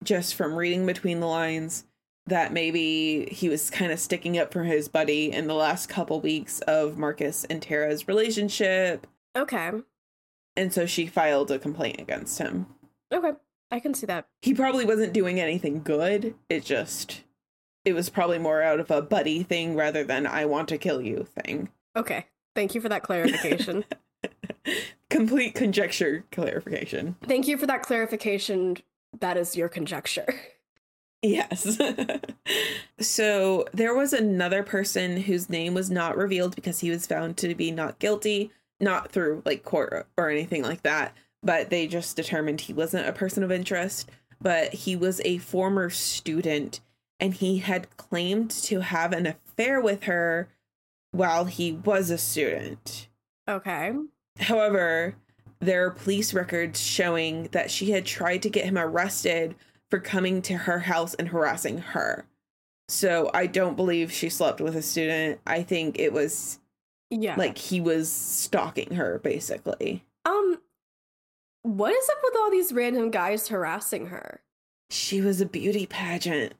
[0.05, 1.85] just from reading between the lines
[2.27, 6.21] that maybe he was kind of sticking up for his buddy in the last couple
[6.21, 9.07] weeks of Marcus and Tara's relationship.
[9.37, 9.71] Okay.
[10.57, 12.66] And so she filed a complaint against him.
[13.12, 13.33] Okay.
[13.71, 14.27] I can see that.
[14.42, 16.35] He probably wasn't doing anything good.
[16.49, 17.23] It just,
[17.85, 21.01] it was probably more out of a buddy thing rather than I want to kill
[21.01, 21.69] you thing.
[21.95, 22.27] Okay.
[22.55, 23.85] Thank you for that clarification.
[25.09, 27.16] Complete conjecture clarification.
[27.27, 28.79] Thank you for that clarification.
[29.21, 30.35] That is your conjecture.
[31.23, 31.79] Yes.
[33.01, 37.55] so there was another person whose name was not revealed because he was found to
[37.55, 42.61] be not guilty, not through like court or anything like that, but they just determined
[42.61, 44.11] he wasn't a person of interest.
[44.40, 46.81] But he was a former student
[47.19, 50.49] and he had claimed to have an affair with her
[51.12, 53.09] while he was a student.
[53.49, 53.92] Okay.
[54.40, 55.14] However,
[55.61, 59.55] there are police records showing that she had tried to get him arrested
[59.90, 62.27] for coming to her house and harassing her.
[62.88, 65.40] So I don't believe she slept with a student.
[65.46, 66.59] I think it was
[67.11, 67.37] Yeah.
[67.37, 70.05] like he was stalking her, basically.
[70.25, 70.61] um,
[71.62, 74.40] what is up with all these random guys harassing her?
[74.90, 76.53] She was a beauty pageant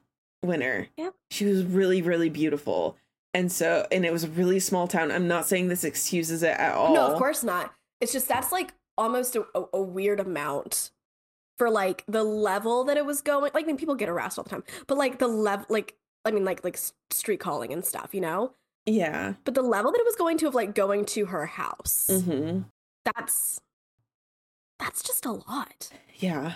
[0.43, 0.87] winner.
[0.97, 1.13] Yep.
[1.31, 2.97] She was really, really beautiful.
[3.33, 5.11] And so, and it was a really small town.
[5.11, 6.93] I'm not saying this excuses it at all.
[6.93, 7.73] No, of course not.
[8.01, 10.91] It's just that's like almost a, a, weird amount
[11.57, 13.51] for like the level that it was going.
[13.53, 16.31] Like, I mean, people get harassed all the time, but like the level, like, I
[16.31, 16.79] mean, like, like
[17.11, 18.53] street calling and stuff, you know?
[18.85, 19.33] Yeah.
[19.43, 22.61] But the level that it was going to of like going to her house, hmm
[23.05, 23.61] that's,
[24.79, 25.89] that's just a lot.
[26.15, 26.53] Yeah.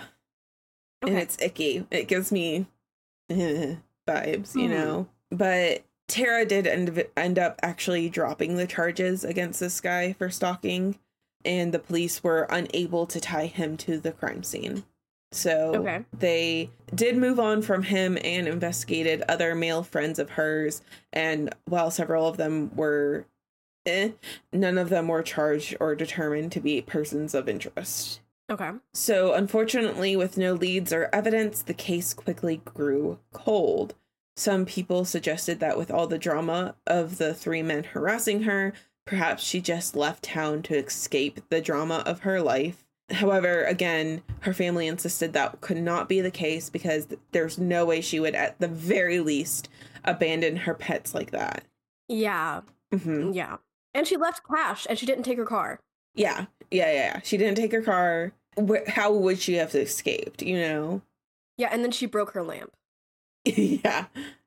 [1.01, 1.85] and it's icky.
[1.91, 2.65] It gives me
[3.31, 4.71] vibes, you Hmm.
[4.71, 5.07] know.
[5.31, 10.99] But Tara did end end up actually dropping the charges against this guy for stalking,
[11.45, 14.83] and the police were unable to tie him to the crime scene.
[15.31, 16.03] So Okay.
[16.11, 20.81] they did move on from him and investigated other male friends of hers.
[21.13, 23.25] And while several of them were,
[23.85, 24.09] eh,
[24.51, 28.19] none of them were charged or determined to be persons of interest.
[28.51, 28.71] Okay.
[28.93, 33.95] So, unfortunately, with no leads or evidence, the case quickly grew cold.
[34.35, 38.73] Some people suggested that with all the drama of the three men harassing her,
[39.05, 42.85] perhaps she just left town to escape the drama of her life.
[43.09, 47.99] However, again, her family insisted that could not be the case because there's no way
[47.99, 49.67] she would, at the very least,
[50.05, 51.65] abandon her pets like that.
[52.07, 52.61] Yeah.
[52.93, 53.57] hmm Yeah.
[53.93, 55.81] And she left cash and she didn't take her car.
[56.15, 57.19] Yeah, yeah, yeah, yeah.
[57.23, 58.31] She didn't take her car.
[58.87, 61.01] How would she have escaped, you know?
[61.57, 61.69] Yeah.
[61.71, 62.71] And then she broke her lamp.
[63.83, 64.05] yeah,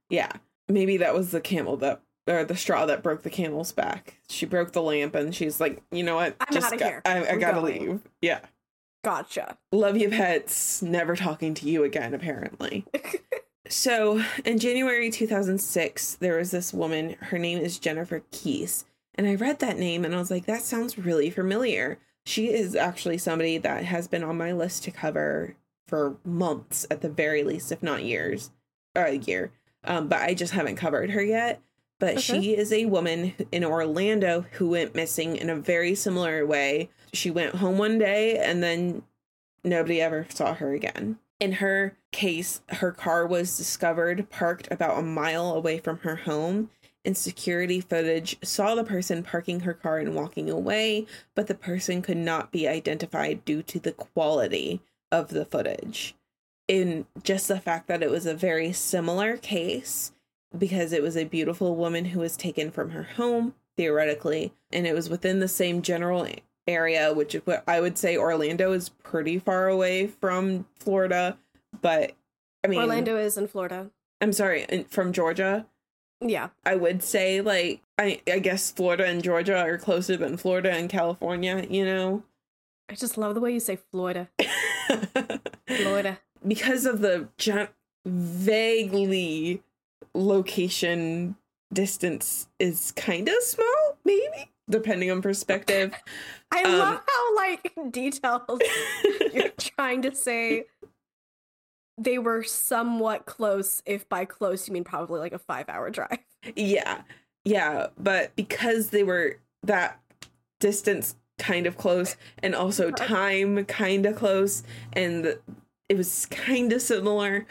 [0.08, 0.32] yeah.
[0.68, 4.20] Maybe that was the camel that, or the straw that broke the camel's back.
[4.28, 6.36] She broke the lamp, and she's like, you know what?
[6.40, 7.02] I'm outta got, here.
[7.04, 8.00] I, I gotta going." leave.
[8.22, 8.40] Yeah.
[9.02, 9.58] Gotcha.
[9.70, 10.80] Love you, pets.
[10.80, 12.14] Never talking to you again.
[12.14, 12.86] Apparently.
[13.68, 17.16] So, in January 2006, there was this woman.
[17.20, 18.84] Her name is Jennifer Kesse.
[19.14, 21.98] And I read that name and I was like, that sounds really familiar.
[22.26, 27.00] She is actually somebody that has been on my list to cover for months at
[27.00, 28.50] the very least, if not years
[28.96, 29.50] a year.
[29.84, 31.60] Um, but I just haven't covered her yet.
[32.00, 32.20] But Okay.
[32.20, 36.90] she is a woman in Orlando who went missing in a very similar way.
[37.12, 39.02] She went home one day and then
[39.62, 41.18] nobody ever saw her again.
[41.40, 46.70] In her case, her car was discovered parked about a mile away from her home,
[47.04, 52.02] and security footage saw the person parking her car and walking away, but the person
[52.02, 54.80] could not be identified due to the quality
[55.12, 56.14] of the footage.
[56.66, 60.12] In just the fact that it was a very similar case,
[60.56, 64.94] because it was a beautiful woman who was taken from her home, theoretically, and it
[64.94, 66.26] was within the same general
[66.66, 71.36] area, which I would say Orlando is pretty far away from Florida,
[71.82, 72.12] but
[72.64, 73.90] I mean, Orlando is in Florida.
[74.20, 75.66] I'm sorry, from Georgia.
[76.20, 76.48] Yeah.
[76.64, 80.88] I would say like I I guess Florida and Georgia are closer than Florida and
[80.88, 82.22] California, you know.
[82.88, 84.28] I just love the way you say Florida.
[85.66, 86.18] Florida.
[86.46, 87.68] Because of the gen-
[88.06, 89.62] vaguely
[90.14, 91.36] location
[91.72, 95.94] distance is kind of small, maybe depending on perspective.
[96.50, 98.62] I Um, love how like detailed
[99.32, 100.66] you're trying to say
[101.98, 106.18] they were somewhat close, if by close you mean probably like a five hour drive.
[106.56, 107.02] yeah,
[107.44, 110.00] yeah, but because they were that
[110.60, 115.36] distance kind of close and also time kind of close, and
[115.88, 117.46] it was kind of similar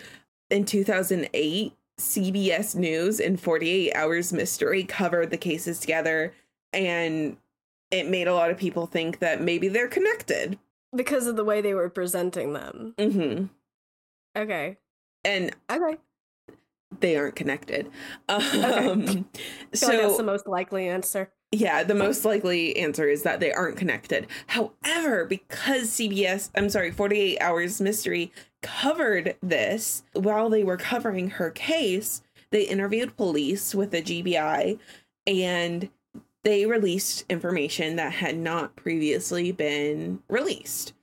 [0.50, 1.74] in 2008.
[2.00, 6.34] CBS News and 48 Hours Mystery covered the cases together,
[6.74, 7.38] and
[7.91, 10.58] it made a lot of people think that maybe they're connected.
[10.96, 12.96] Because of the way they were presenting them.
[12.98, 13.46] hmm
[14.36, 14.78] Okay.
[15.24, 15.98] And Okay.
[17.00, 17.91] they aren't connected.
[18.28, 21.32] Um, feel like that's the most likely answer.
[21.54, 24.26] Yeah, the most likely answer is that they aren't connected.
[24.48, 28.32] However, because CBS, I'm sorry, 48 Hours Mystery
[28.63, 34.80] covered this while they were covering her case, they interviewed police with the GBI
[35.28, 35.89] and
[36.42, 40.94] they released information that had not previously been released.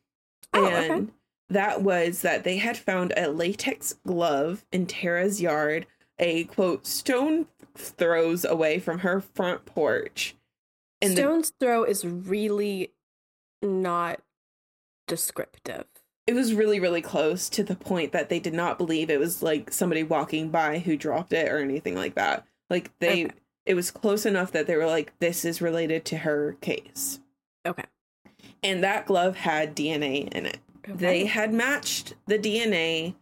[0.52, 1.12] Oh, and okay.
[1.48, 5.86] that was that they had found a latex glove in Tara's yard,
[6.18, 10.34] a quote, stone throws away from her front porch.
[11.02, 12.92] And the- Stone's throw is really
[13.62, 14.20] not
[15.06, 15.86] descriptive.
[16.26, 19.42] it was really, really close to the point that they did not believe it was
[19.42, 22.46] like somebody walking by who dropped it or anything like that.
[22.68, 23.34] Like they, Okay.
[23.66, 27.18] it was close enough that they were like, this is related to her case.
[27.66, 27.82] Okay.
[28.62, 30.58] And that glove had DNA in it.
[30.86, 33.14] they had matched the DNA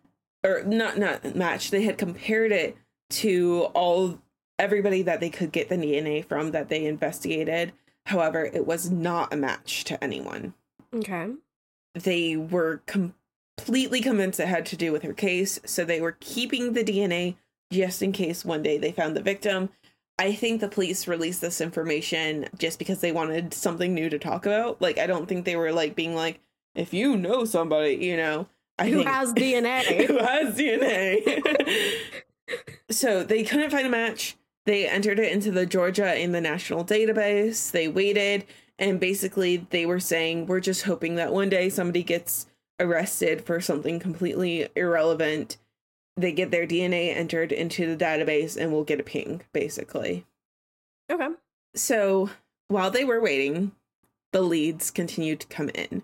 [0.44, 2.76] or not not matched they had compared it
[3.10, 4.20] to all
[4.58, 7.72] everybody that they could get the DNA from that they investigated
[8.06, 10.54] however it was not a match to anyone
[10.94, 11.28] Okay.
[11.94, 16.72] they were completely convinced it had to do with her case so they were keeping
[16.72, 17.36] the DNA
[17.70, 19.68] just in case one day they found the victim
[20.20, 24.46] I think the police released this information just because they wanted something new to talk
[24.46, 26.40] about like I don't think they were like being like
[26.74, 28.46] if you know somebody, you know,
[28.78, 29.82] I Who think has DNA?
[30.06, 31.92] who has DNA.
[32.90, 34.36] so they couldn't find a match.
[34.68, 37.70] They entered it into the Georgia in the national database.
[37.70, 38.44] They waited,
[38.78, 43.62] and basically they were saying, "We're just hoping that one day somebody gets arrested for
[43.62, 45.56] something completely irrelevant.
[46.18, 50.26] They get their DNA entered into the database, and we'll get a ping." Basically,
[51.10, 51.30] okay.
[51.74, 52.28] so
[52.66, 53.72] while they were waiting,
[54.34, 56.02] the leads continued to come in.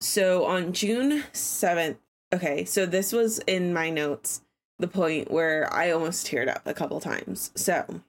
[0.00, 1.98] So on June 7th,
[2.32, 4.40] okay, so this was in my notes,
[4.82, 7.50] the point where I almost teared up a couple times.
[7.54, 8.02] So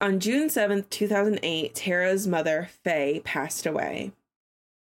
[0.00, 4.12] on June 7th, 2008, Tara's mother, Faye, passed away.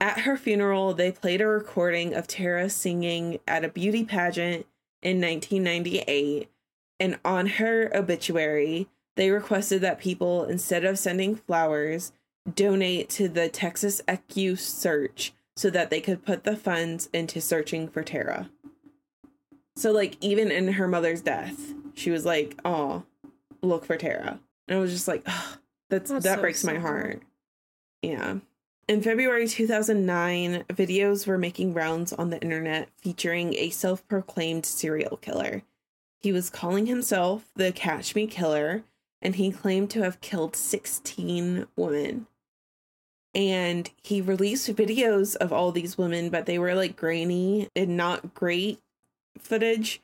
[0.00, 4.66] At her funeral, they played a recording of Tara singing at a beauty pageant
[5.02, 6.50] in 1998.
[6.98, 12.12] And on her obituary, they requested that people, instead of sending flowers,
[12.54, 18.02] donate to the Texas EquuSearch so that they could put the funds into searching for
[18.02, 18.50] Tara.
[19.80, 23.04] So, like, even in her mother's death, she was like, "Oh,
[23.62, 24.38] look for Tara,"
[24.68, 27.22] and I was just like, "Ugh, "That's, That's that so breaks my heart."
[28.02, 28.40] Yeah.
[28.88, 35.16] In February 2009, videos were making rounds on the internet featuring a self proclaimed serial
[35.16, 35.62] killer.
[36.20, 38.84] He was calling himself the Catch Me Killer,
[39.22, 42.26] and he claimed to have killed 16 women.
[43.34, 48.34] And he released videos of all these women, but they were like grainy and not
[48.34, 48.78] great
[49.40, 50.00] footage.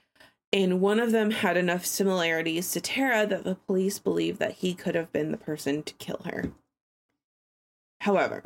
[0.53, 4.75] And one of them had enough similarities to Tara that the police believed that he
[4.75, 6.53] could have been the person to kill her.
[8.01, 8.45] However,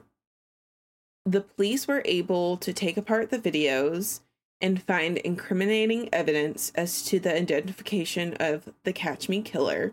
[1.27, 4.21] the police were able to take apart the videos
[4.61, 9.93] and find incriminating evidence as to the identification of the Catch Me killer.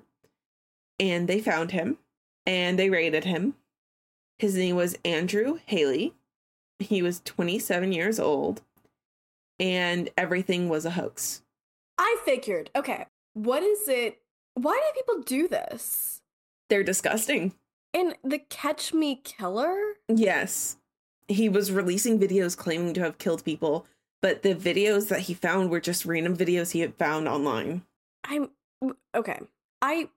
[1.00, 1.98] And they found him
[2.46, 3.56] and they raided him.
[4.39, 6.14] His name was Andrew Haley.
[6.80, 8.62] He was 27 years old
[9.60, 11.41] and everything was a hoax.
[11.97, 14.20] I figured, okay, what is it?
[14.53, 16.22] Why do people do this?
[16.70, 17.53] They're disgusting.
[17.93, 19.78] And the Catch Me Killer?
[20.08, 20.78] Yes.
[21.28, 23.86] He was releasing videos claiming to have killed people,
[24.22, 27.84] but the videos that he found were just random videos he had found online.
[28.24, 28.49] I'm
[29.16, 29.39] okay.
[29.82, 30.10] I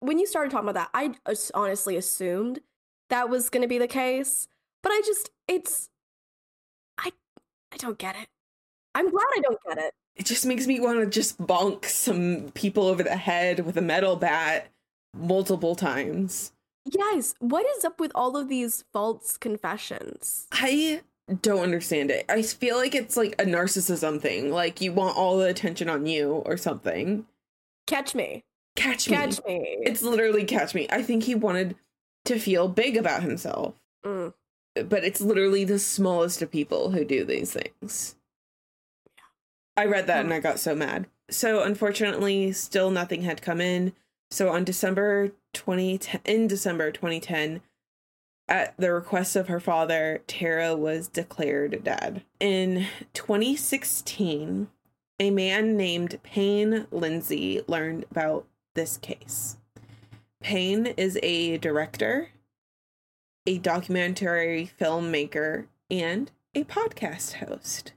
[0.00, 2.60] when you started talking about that, I honestly assumed
[3.08, 4.48] that was going to be the case,
[4.82, 5.88] but I just it's
[6.98, 7.12] I
[7.72, 8.28] I don't get it.
[8.94, 9.94] I'm glad I don't get it.
[10.16, 13.82] It just makes me want to just bonk some people over the head with a
[13.82, 14.70] metal bat
[15.16, 16.52] multiple times.
[16.90, 20.48] Guys, what is up with all of these false confessions?
[20.52, 21.02] I
[21.40, 22.26] don't understand it.
[22.28, 24.50] I feel like it's like a narcissism thing.
[24.50, 27.26] Like you want all the attention on you or something.
[27.86, 28.44] Catch me.
[28.76, 29.16] Catch me.
[29.16, 29.78] Catch me.
[29.82, 30.86] It's literally catch me.
[30.90, 31.76] I think he wanted
[32.24, 33.74] to feel big about himself.
[34.04, 34.34] Mm.
[34.74, 38.16] But it's literally the smallest of people who do these things.
[39.76, 41.06] I read that and I got so mad.
[41.30, 43.92] So unfortunately, still nothing had come in.
[44.30, 47.62] So on December 2010 in December 2010,
[48.48, 52.22] at the request of her father, Tara was declared dead.
[52.40, 54.68] In 2016,
[55.18, 59.56] a man named Payne Lindsay learned about this case.
[60.40, 62.30] Payne is a director,
[63.46, 67.92] a documentary filmmaker, and a podcast host.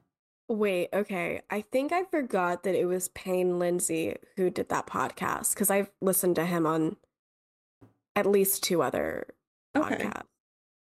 [0.48, 1.42] Wait, okay.
[1.50, 5.90] I think I forgot that it was Payne Lindsay who did that podcast because I've
[6.02, 6.98] listened to him on
[8.16, 9.28] at least two other
[9.76, 9.96] Okay.
[10.06, 10.24] podcasts.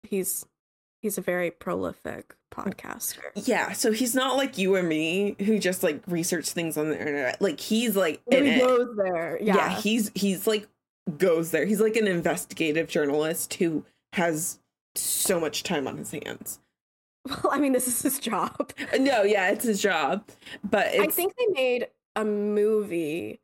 [0.03, 0.47] He's
[1.01, 2.65] he's a very prolific mm.
[2.65, 3.23] podcaster.
[3.35, 6.99] Yeah, so he's not like you or me who just like research things on the
[6.99, 7.41] internet.
[7.41, 8.61] Like he's like in he it.
[8.61, 9.39] goes there.
[9.41, 9.57] Yeah.
[9.57, 10.69] yeah, he's he's like
[11.19, 11.65] goes there.
[11.65, 14.59] He's like an investigative journalist who has
[14.95, 16.61] so much time on his hands.
[17.45, 18.73] well, I mean, this is his job.
[18.93, 20.29] Uh, no, yeah, it's his job.
[20.63, 23.41] But I think they made a movie.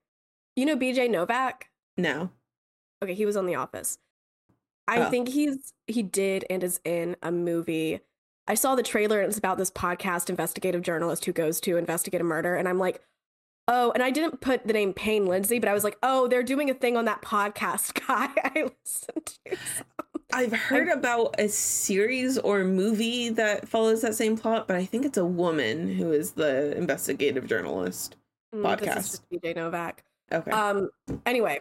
[0.56, 1.70] You know BJ Novak?
[1.96, 2.30] no.
[3.02, 3.98] Okay, he was on The Office.
[4.86, 5.10] I Oh.
[5.10, 8.00] think he's he did and is in a movie.
[8.46, 12.20] I saw the trailer and it's about this podcast investigative journalist who goes to investigate
[12.20, 13.00] a murder and I'm like,
[13.68, 16.42] "Oh, and I didn't put the name Payne Lindsay, but I was like, "Oh, they're
[16.42, 19.56] doing a thing on that podcast guy I listened to."
[20.32, 25.04] I've heard about a series or movie that follows that same plot, but I think
[25.04, 28.16] it's a woman who is the investigative journalist.
[28.54, 29.20] Mm, Podcast.
[29.32, 30.04] BJ Novak.
[30.32, 30.50] Okay.
[30.50, 30.90] Um
[31.26, 31.60] anyway,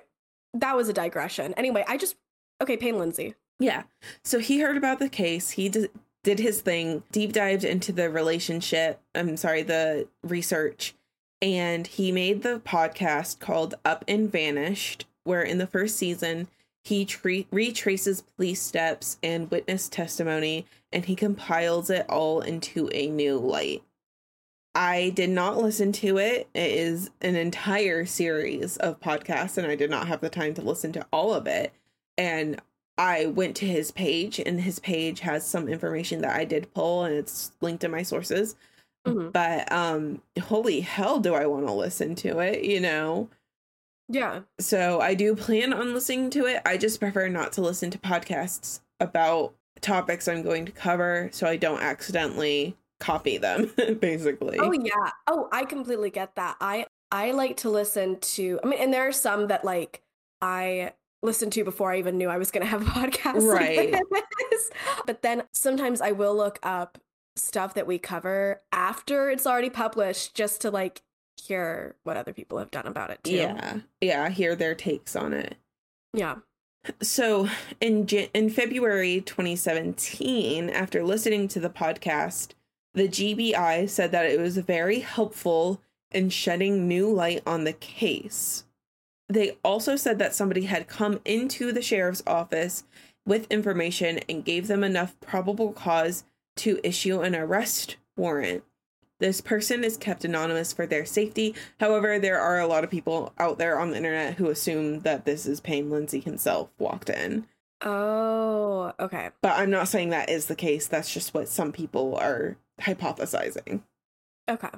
[0.53, 1.53] that was a digression.
[1.55, 2.15] Anyway, I just
[2.61, 3.36] okay, Payne Lindsay.
[3.59, 3.84] Yeah.
[4.24, 5.51] So he heard about the case.
[5.51, 9.01] He did his thing, deep dived into the relationship.
[9.15, 10.95] I'm sorry, the research.
[11.41, 16.47] And he made the podcast called Up and Vanished, where in the first season,
[16.84, 23.07] he tre- retraces police steps and witness testimony and he compiles it all into a
[23.07, 23.84] new light.
[24.75, 26.47] I did not listen to it.
[26.53, 30.61] It is an entire series of podcasts, and I did not have the time to
[30.61, 31.73] listen to all of it.
[32.17, 32.61] And
[32.97, 37.03] I went to his page, and his page has some information that I did pull,
[37.03, 38.55] and it's linked in my sources.
[39.07, 39.32] Mhm.
[39.32, 42.63] But um, holy hell, do I want to listen to it?
[42.63, 43.30] You know.
[44.10, 44.41] Yeah.
[44.60, 46.62] So I do plan on listening to it.
[46.66, 51.47] I just prefer not to listen to podcasts about topics I'm going to cover, so
[51.47, 53.72] I don't accidentally copy them.
[54.01, 54.57] basically.
[54.60, 55.12] Oh yeah.
[55.28, 56.57] Oh, I completely get that.
[56.60, 60.01] I I like to listen to I mean and there are some that like
[60.41, 63.47] I listened to before I even knew I was going to have a podcast.
[63.47, 63.95] Right.
[65.05, 66.97] But then sometimes I will look up
[67.36, 71.01] stuff that we cover after it's already published just to like
[71.40, 73.36] hear what other people have done about it too.
[73.36, 73.80] Yeah.
[74.02, 75.56] Yeah, hear their takes on it.
[76.14, 76.38] Yeah.
[77.02, 77.50] So,
[77.82, 82.52] in in February 2017, after listening to the podcast,
[82.94, 85.82] the GBI said that it was very helpful
[86.12, 88.66] in shedding new light on the case.
[89.28, 92.84] They also said that somebody had come into the sheriff's office
[93.26, 96.24] with information and gave them enough probable cause
[96.58, 98.64] to issue an arrest warrant.
[99.20, 101.53] This person is kept anonymous for their safety.
[101.80, 105.26] However, there are a lot of people out there on the internet who assume that
[105.26, 107.45] this is Payne Lindsay himself walked in.
[107.82, 109.30] Oh, okay.
[109.41, 110.88] But I'm not saying that is the case.
[110.88, 113.82] That's just what some people are hypothesizing.
[114.49, 114.70] Okay.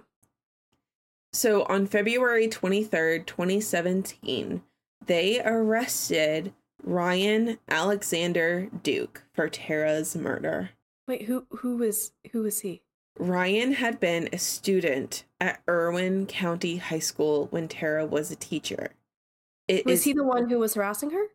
[1.34, 4.64] So on February 23rd, 2017,
[5.06, 10.72] they arrested Ryan Alexander Duke for Tara's murder.
[11.08, 12.82] Wait, who who was who was he?
[13.18, 18.92] Ryan had been a student at Irwin County High School when Tara was a teacher.
[19.68, 21.26] It Was is- he the one who was harassing her?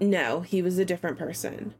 [0.00, 1.74] No, he was a different person.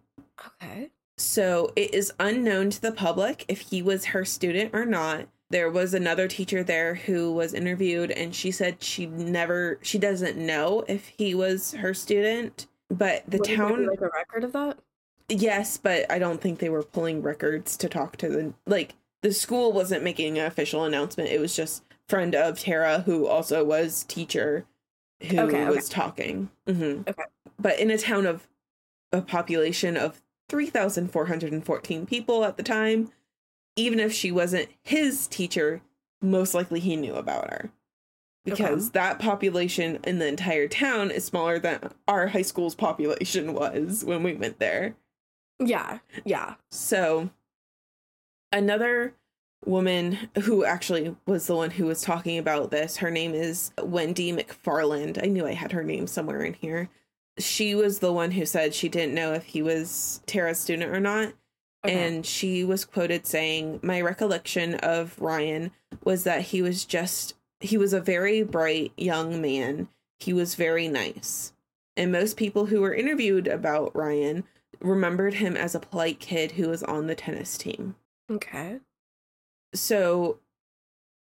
[0.63, 0.91] Okay.
[1.19, 5.29] So it is unknown to the public if he was her student or not.
[5.51, 10.39] There was another teacher there who was interviewed, and she said she never, she doesn't
[10.39, 12.67] know if he was her student.
[12.89, 14.79] But the be, town, like a record of that?
[15.29, 19.33] yes, but I don't think they were pulling records to talk to the, like, the
[19.33, 21.31] school wasn't making an official announcement.
[21.31, 24.67] It was just friend of Tara, who also was teacher,
[25.21, 25.69] who Okay, okay.
[25.69, 26.51] was talking.
[26.67, 27.25] hmm Okay.
[27.59, 28.49] But in a town of
[29.13, 33.11] a population of 3,414 people at the time,
[33.77, 35.81] even if she wasn't his teacher,
[36.21, 37.71] most likely he knew about her.
[38.45, 44.05] Because that population in the entire town is smaller than our high school's population was
[44.05, 44.97] when we went there.
[45.61, 46.01] Yeah.
[46.25, 46.55] Yeah.
[46.73, 47.31] So
[48.53, 49.15] Another
[49.65, 54.33] woman who actually was the one who was talking about this, her name is Wendy
[54.33, 55.23] McFarland.
[55.23, 56.89] I knew I had her name somewhere in here.
[57.39, 61.01] She was the one who said she didn't know if he was Tara's student or
[61.01, 61.33] not.
[61.85, 62.07] Okay.
[62.07, 65.73] And she was quoted saying, My recollection of Ryan
[66.05, 69.89] was that he was just, he was a very bright young man.
[70.21, 71.53] He was very nice.
[71.97, 74.45] And most people who were interviewed about Ryan
[74.81, 77.97] remembered him as a polite kid who was on the tennis team.
[78.33, 78.79] Okay.
[79.75, 80.39] So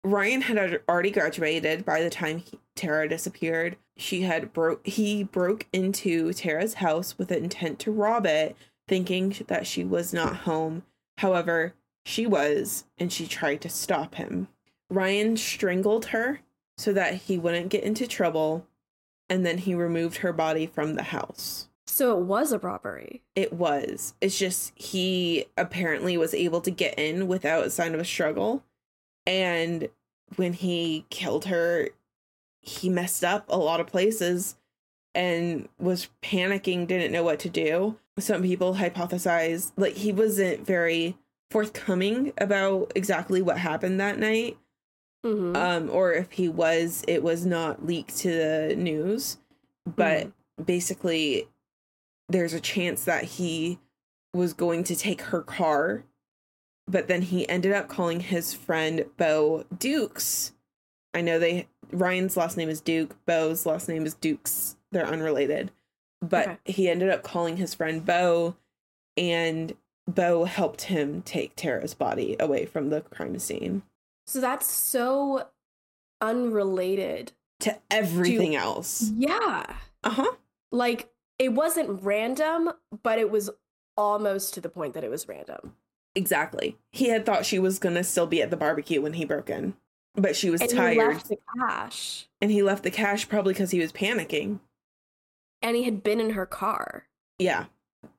[0.03, 3.77] Ryan had already graduated by the time he, Tara disappeared.
[3.97, 8.57] She had broke he broke into Tara's house with the intent to rob it,
[8.89, 10.83] thinking that she was not home.
[11.19, 11.75] However,
[12.05, 14.49] she was, and she tried to stop him.
[14.91, 16.41] Ryan strangled her
[16.77, 18.67] so that he wouldn't get into trouble,
[19.29, 21.69] and then he removed her body from the house.
[21.87, 23.23] So it was a robbery.
[23.35, 24.15] It was.
[24.21, 28.65] It's just he apparently was able to get in without a sign of a struggle.
[29.27, 29.89] And
[30.37, 31.89] when he killed her,
[32.61, 34.57] he messed up a lot of places
[35.15, 37.97] and was panicking, didn't know what to do.
[38.19, 41.17] Some people hypothesize like he wasn't very
[41.51, 44.57] forthcoming about exactly what happened that night.
[45.25, 45.57] Mm-hmm.
[45.57, 49.39] Um, or if he was, it was not leaked to the news.
[49.87, 50.33] But mm.
[50.67, 51.49] basically,
[52.29, 53.79] there's a chance that he
[54.33, 56.05] was going to take her car,
[56.87, 60.53] but then he ended up calling his friend Bo Dukes.
[61.13, 64.77] I know they Ryan's last name is Duke, Bo's last name is Dukes.
[64.91, 65.71] They're unrelated.
[66.21, 66.59] But okay.
[66.73, 68.57] he ended up calling his friend Bo
[69.17, 69.75] and
[70.09, 73.83] Bo helped him take Tara's body away from the crime scene.
[74.27, 75.49] So that's so
[76.21, 79.13] unrelated to everything to, else.
[79.17, 79.65] Yeah.
[80.03, 80.33] Uh-huh.
[80.73, 81.09] Like
[81.39, 82.73] it wasn't random,
[83.03, 83.51] but it was
[83.97, 85.75] almost to the point that it was random.
[86.15, 86.77] Exactly.
[86.91, 89.75] He had thought she was gonna still be at the barbecue when he broke in,
[90.15, 90.93] but she was and tired.
[90.93, 94.61] He left the cash, and he left the cash probably because he was panicking.
[95.61, 97.07] And he had been in her car.
[97.39, 97.67] Yeah,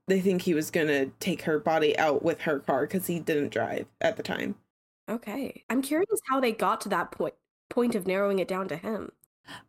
[0.08, 3.54] they think he was gonna take her body out with her car because he didn't
[3.54, 4.56] drive at the time.
[5.08, 7.36] Okay, I'm curious how they got to that point
[7.70, 9.12] point of narrowing it down to him.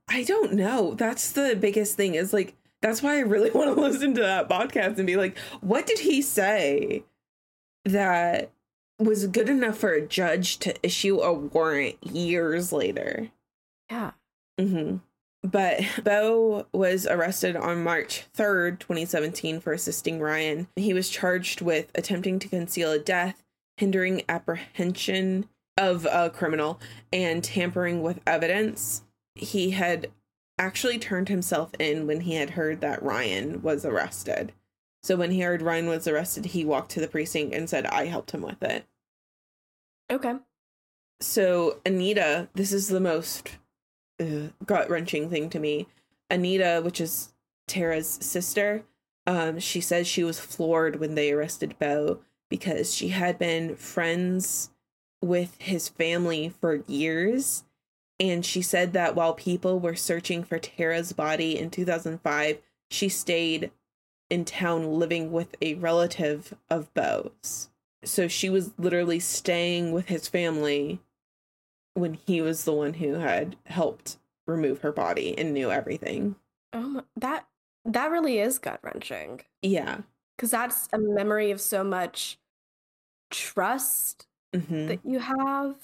[0.08, 0.94] I don't know.
[0.94, 2.14] That's the biggest thing.
[2.14, 5.36] Is like that's why I really want to listen to that podcast and be like,
[5.60, 7.04] what did he say
[7.84, 8.50] that
[8.98, 13.30] was good enough for a judge to issue a warrant years later?
[13.90, 14.12] Yeah.
[14.58, 14.96] Mm-hmm.
[15.42, 20.66] But Bo was arrested on March 3rd, 2017, for assisting Ryan.
[20.74, 23.44] He was charged with attempting to conceal a death,
[23.76, 26.80] hindering apprehension of a criminal,
[27.12, 29.04] and tampering with evidence.
[29.36, 30.08] He had
[30.58, 34.52] actually turned himself in when he had heard that Ryan was arrested.
[35.02, 38.06] So when he heard Ryan was arrested, he walked to the precinct and said, I
[38.06, 38.84] helped him with it.
[40.10, 40.36] Okay.
[41.20, 43.58] So Anita, this is the most
[44.20, 45.86] uh, gut wrenching thing to me.
[46.30, 47.32] Anita, which is
[47.68, 48.84] Tara's sister,
[49.26, 54.70] um, she says she was floored when they arrested Bo because she had been friends
[55.22, 57.64] with his family for years
[58.18, 62.58] and she said that while people were searching for Tara's body in 2005,
[62.90, 63.70] she stayed
[64.30, 67.68] in town living with a relative of Bo's.
[68.04, 71.00] So she was literally staying with his family
[71.94, 76.36] when he was the one who had helped remove her body and knew everything.
[76.72, 77.46] Oh, my, that
[77.84, 79.42] that really is gut wrenching.
[79.62, 79.98] Yeah,
[80.36, 82.38] because that's a memory of so much
[83.30, 84.86] trust mm-hmm.
[84.88, 85.76] that you have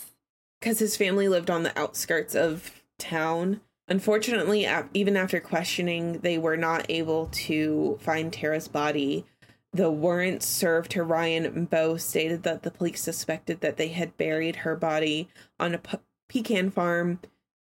[0.62, 3.60] because his family lived on the outskirts of town.
[3.88, 9.26] Unfortunately, even after questioning, they were not able to find Tara's body.
[9.72, 14.16] The warrant served to Ryan and Bo stated that the police suspected that they had
[14.16, 15.80] buried her body on a
[16.28, 17.18] pecan farm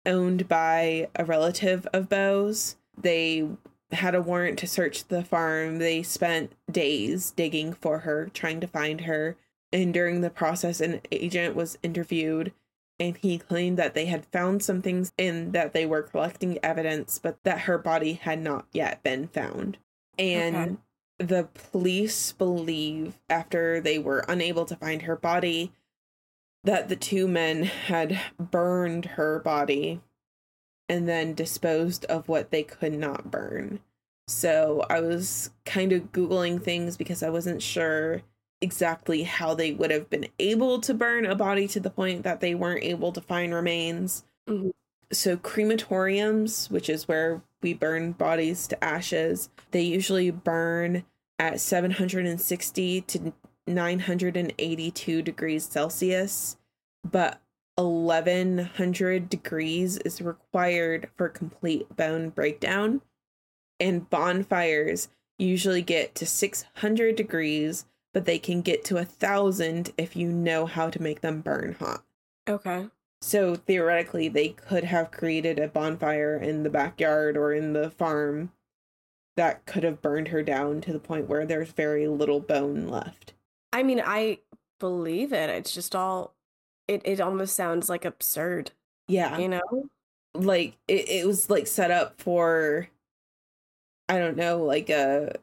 [0.04, 2.76] owned by a relative of Bo's.
[3.00, 3.48] They
[3.92, 5.78] had a warrant to search the farm.
[5.78, 9.36] They spent days digging for her, trying to find her.
[9.72, 12.52] And during the process, an agent was interviewed
[13.00, 17.18] and he claimed that they had found some things and that they were collecting evidence,
[17.18, 19.78] but that her body had not yet been found.
[20.18, 20.76] And okay.
[21.18, 25.72] the police believe, after they were unable to find her body,
[26.64, 30.00] that the two men had burned her body
[30.88, 33.80] and then disposed of what they could not burn.
[34.26, 38.22] So I was kind of Googling things because I wasn't sure
[38.60, 42.40] exactly how they would have been able to burn a body to the point that
[42.40, 44.24] they weren't able to find remains.
[44.48, 44.70] Mm-hmm.
[45.10, 51.04] So, crematoriums, which is where we burn bodies to ashes, they usually burn
[51.38, 53.32] at 760 to
[53.66, 56.56] 982 degrees Celsius,
[57.08, 57.40] but
[57.76, 63.00] 1100 degrees is required for complete bone breakdown.
[63.80, 70.16] And bonfires usually get to 600 degrees, but they can get to a thousand if
[70.16, 72.04] you know how to make them burn hot.
[72.48, 72.86] Okay.
[73.20, 78.52] So theoretically, they could have created a bonfire in the backyard or in the farm
[79.36, 83.34] that could have burned her down to the point where there's very little bone left.
[83.72, 84.38] I mean, I
[84.80, 85.50] believe it.
[85.50, 86.34] It's just all
[86.86, 88.70] it it almost sounds like absurd,
[89.08, 89.36] Yeah.
[89.38, 89.88] you know?
[90.34, 92.88] Like it, it was like set up for
[94.08, 95.34] I don't know, like a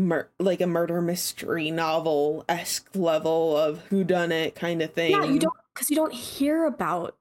[0.00, 5.12] mur- like a murder mystery novel esque level of who done it kind of thing.
[5.12, 7.16] Yeah, you don't because you don't hear about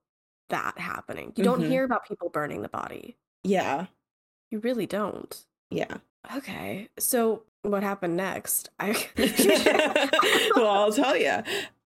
[0.49, 1.34] that happening.
[1.36, 1.67] You don't Mhm.
[1.69, 3.17] hear about people burning the body.
[3.43, 3.88] Yeah.
[4.49, 5.45] You really don't.
[5.69, 5.97] Yeah.
[6.36, 6.89] Okay.
[6.97, 8.69] So what happened next?
[8.80, 8.91] I
[10.55, 11.43] well, I'll tell you.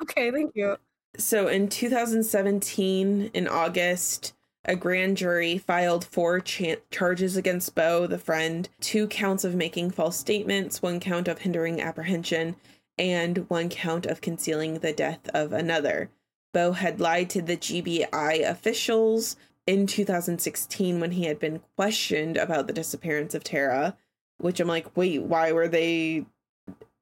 [0.04, 0.78] Okay, thank you.
[1.18, 4.34] So in 2017, in August,
[4.66, 9.92] a grand jury filed four cha- charges against Bo, the friend, two counts of making
[9.92, 12.56] false statements, one count of hindering apprehension,
[12.98, 16.10] and one count of concealing the death of another.
[16.54, 19.36] Bo had lied to the GBI officials
[19.66, 23.98] in 2016 when he had been questioned about the disappearance of Tara,
[24.38, 26.26] which I'm like, wait, why were they?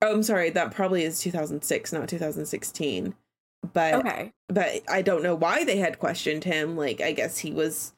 [0.02, 3.16] Oh, I'm sorry, that probably is 2006, not 2016.
[3.74, 4.34] But Okay.
[4.48, 6.76] but I don't know why they had questioned him.
[6.76, 7.94] Like, I guess he was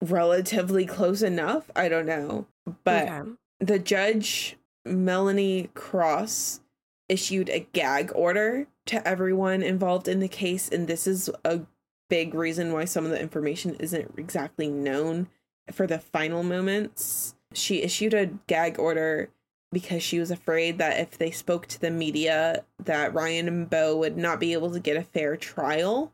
[0.00, 1.70] relatively close enough.
[1.76, 2.46] I don't know.
[2.84, 3.30] But okay.
[3.60, 6.60] the judge, Melanie Cross,
[7.08, 10.68] issued a gag order to everyone involved in the case.
[10.68, 11.60] And this is a
[12.08, 15.28] big reason why some of the information isn't exactly known
[15.72, 17.34] for the final moments.
[17.52, 19.30] She issued a gag order
[19.74, 23.96] because she was afraid that if they spoke to the media that Ryan and Bo
[23.98, 26.12] would not be able to get a fair trial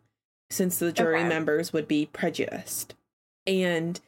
[0.50, 1.28] since the jury Okay.
[1.28, 2.96] members would be prejudiced.
[3.46, 4.00] And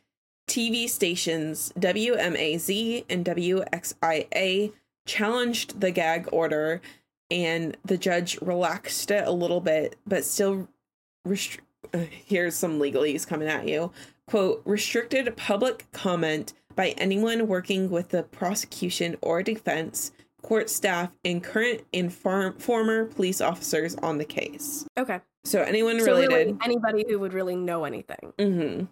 [0.48, 4.72] TV stations WMAZ and WXIA
[5.06, 6.80] challenged the gag order
[7.30, 10.68] and the judge relaxed it a little bit but still
[11.26, 11.60] restri-
[11.94, 13.90] uh, here's some legalese coming at you
[14.28, 20.12] quote restricted public comment by anyone working with the prosecution or defense
[20.42, 25.20] court staff and current and far- former police officers on the case Okay.
[25.44, 28.32] so anyone So really, anybody who would really know anything.
[28.38, 28.88] Mhm.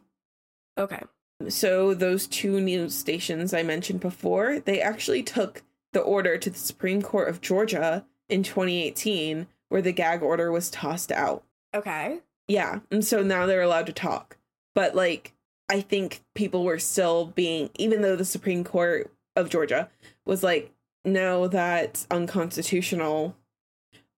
[0.79, 1.03] Okay.
[1.49, 5.63] So those two news stations I mentioned before, they actually took
[5.93, 10.71] the order to the Supreme Court of Georgia in 2018 where the gag order was
[10.71, 11.43] tossed out.
[11.75, 12.21] Okay.
[12.47, 14.37] Yeah, and so now they're allowed to talk.
[14.75, 15.33] But like
[15.71, 19.89] I think people were still being even though the Supreme Court of Georgia
[20.27, 20.73] was like
[21.05, 23.37] no that's unconstitutional.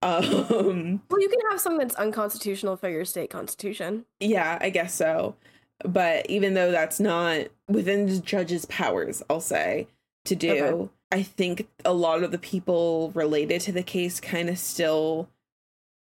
[0.02, 4.04] Um Well, you can have something that's unconstitutional for your state constitution.
[4.18, 5.36] Yeah, I guess so.
[5.84, 9.88] But even though that's not within the judge's powers, I'll say,
[10.24, 10.90] to do, Okay.
[11.10, 15.28] I think a lot of the people related to the case kind of still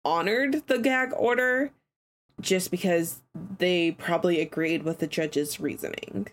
[0.06, 1.72] honored the gag order
[2.42, 3.22] just because
[3.58, 6.28] they probably agreed with the judge's reasoning.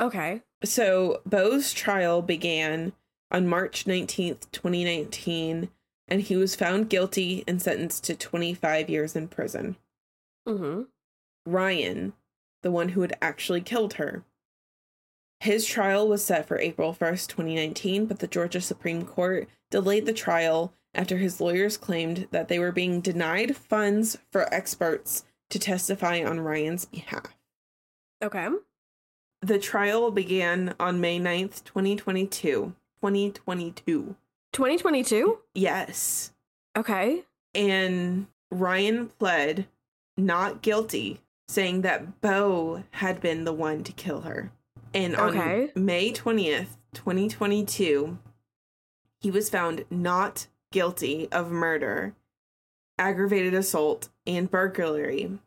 [0.00, 0.42] Okay.
[0.62, 2.92] So, Bo's trial began
[3.30, 5.68] on March 19th, 2019,
[6.08, 9.76] and he was found guilty and sentenced to 25 years in prison.
[10.46, 10.82] Mm-hmm.
[11.46, 12.12] Ryan,
[12.62, 14.24] the one who had actually killed her.
[15.40, 20.12] His trial was set for April 1st, 2019, but the Georgia Supreme Court delayed the
[20.12, 26.22] trial after his lawyers claimed that they were being denied funds for experts to testify
[26.24, 27.34] on Ryan's behalf.
[28.22, 28.48] Okay.
[29.42, 32.74] The trial began on May 9th, 2022.
[33.02, 34.16] 2022.
[34.52, 35.38] 2022?
[35.54, 36.32] Yes.
[36.76, 37.24] Okay.
[37.54, 39.66] and Ryan pled
[40.16, 44.52] not guilty, saying that Bo had been the one to kill her.
[44.94, 45.72] And on Okay.
[45.74, 48.18] May 20th, 2022,
[49.20, 52.14] he was found not guilty of murder,
[52.98, 55.38] aggravated assault, and burglary,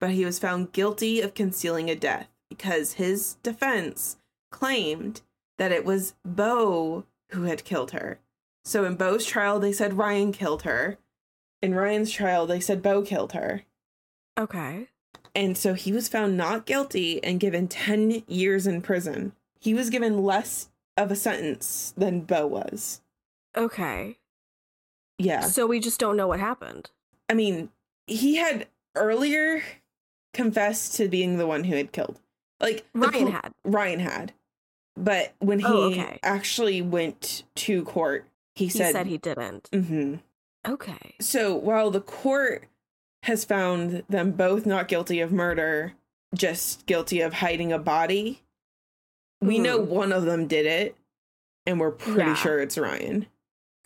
[0.00, 4.16] but he was found guilty of concealing a death because his defense
[4.50, 5.22] claimed
[5.58, 8.18] that it was Bo who had killed her.
[8.64, 10.98] So in Bo's trial, they said Ryan killed her.
[11.62, 13.62] In Ryan's trial, they said Bo killed her.
[14.38, 14.88] Okay.
[15.34, 19.32] And so he was found not guilty and given 10 years in prison.
[19.60, 23.00] He was given less of a sentence than Bo was.
[23.56, 24.18] Okay.
[25.18, 25.40] Yeah.
[25.42, 26.90] So we just don't know what happened.
[27.28, 27.70] I mean,
[28.06, 29.62] he had earlier
[30.34, 32.20] confessed to being the one who had killed.
[32.60, 33.52] Like Ryan pol- had.
[33.64, 34.32] Ryan had.
[34.96, 36.18] But when he Oh, okay.
[36.22, 39.68] actually went to court, he He said, said, he didn't.
[39.72, 40.20] Mhm.
[40.66, 41.14] Okay.
[41.20, 42.64] So while the court
[43.24, 45.92] has found them both not guilty of murder,
[46.34, 48.42] just guilty of hiding a body,
[49.40, 50.96] we know one of them did it,
[51.66, 52.34] and we're pretty Yeah.
[52.34, 53.26] sure it's Ryan.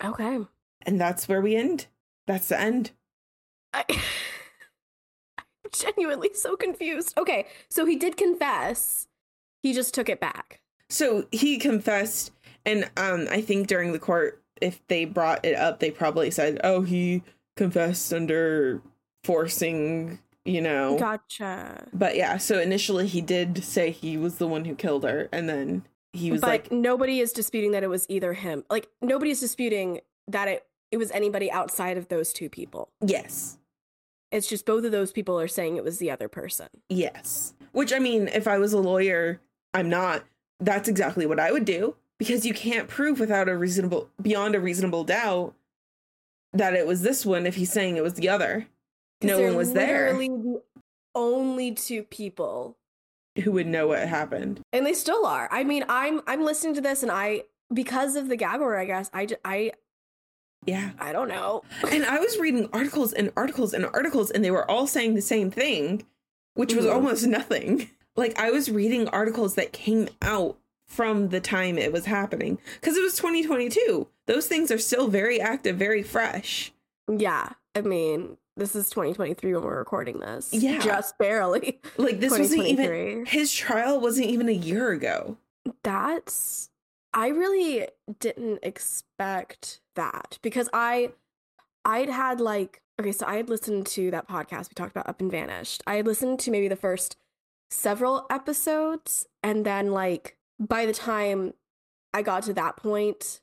[0.03, 0.39] Okay.
[0.83, 1.87] And that's where we end.
[2.27, 2.91] That's the end.
[3.73, 3.83] I,
[5.37, 7.17] I'm genuinely so confused.
[7.17, 9.07] Okay, so he did confess.
[9.63, 10.61] He just took it back.
[10.89, 12.31] So he confessed,
[12.65, 16.59] and um, I think during the court, if they brought it up, they probably said,
[16.63, 17.23] "Oh, he
[17.55, 18.81] confessed under
[19.23, 20.97] forcing," you know.
[20.97, 21.87] Gotcha.
[21.93, 25.47] But yeah, so initially he did say he was the one who killed her, and
[25.47, 28.65] then he was but like, nobody is disputing that it was either him.
[28.69, 32.89] Like nobody is disputing that it it was anybody outside of those two people.
[33.05, 33.57] "Yes,
[34.31, 36.67] It's just both of those people are saying it was the other person.
[36.89, 39.39] yes." Which I mean, if I was a lawyer,
[39.73, 40.23] I'm not.
[40.59, 44.59] That's exactly what I would do because you can't prove without a reasonable beyond a
[44.59, 45.55] reasonable doubt
[46.53, 48.67] that it was this one if he's saying it was the other.
[49.21, 50.05] No one was there.
[50.13, 50.61] Literally the
[51.15, 52.75] only two people,
[53.43, 54.61] Who would know what happened?
[54.73, 55.47] and they still are.
[55.51, 58.85] I mean, I'm I'm listening to this, and I because of the gag order, I
[58.85, 59.71] guess I I
[60.65, 60.91] Yeah.
[60.99, 61.63] I don't know.
[61.91, 65.21] And I was reading articles and articles and articles, and they were all saying the
[65.21, 66.05] same thing,
[66.53, 66.93] which was Mhm.
[66.93, 67.89] almost nothing.
[68.15, 72.97] Like, I was reading articles that came out from the time it was happening because
[72.97, 74.07] it was 2022.
[74.27, 76.73] Those things are still very active, very fresh.
[77.09, 80.53] Yeah, I mean, this is 2023 when we're recording this.
[80.53, 80.79] Yeah.
[80.79, 81.79] just barely.
[81.97, 85.37] Like, this wasn't even, his trial wasn't even a year ago.
[85.83, 86.69] That's
[87.13, 87.87] I really
[88.19, 91.11] didn't expect that because I
[91.85, 95.19] I'd had like okay, so I had listened to that podcast we talked about Up
[95.21, 95.81] and Vanished.
[95.87, 97.17] I had listened to maybe the first
[97.69, 101.53] several episodes and then like by the time
[102.13, 103.41] I got to that point,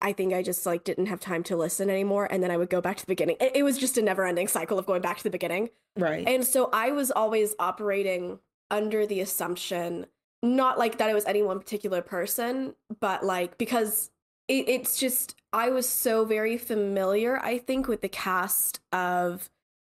[0.00, 2.70] I think I just like didn't have time to listen anymore and then I would
[2.70, 3.36] go back to the beginning.
[3.40, 5.70] It, it was just a never-ending cycle of going back to the beginning.
[5.96, 6.26] Right.
[6.26, 8.40] And so I was always operating
[8.70, 10.06] under the assumption,
[10.42, 14.10] not like that it was any one particular person, but like because
[14.48, 19.50] it, it's just, I was so very familiar, I think, with the cast of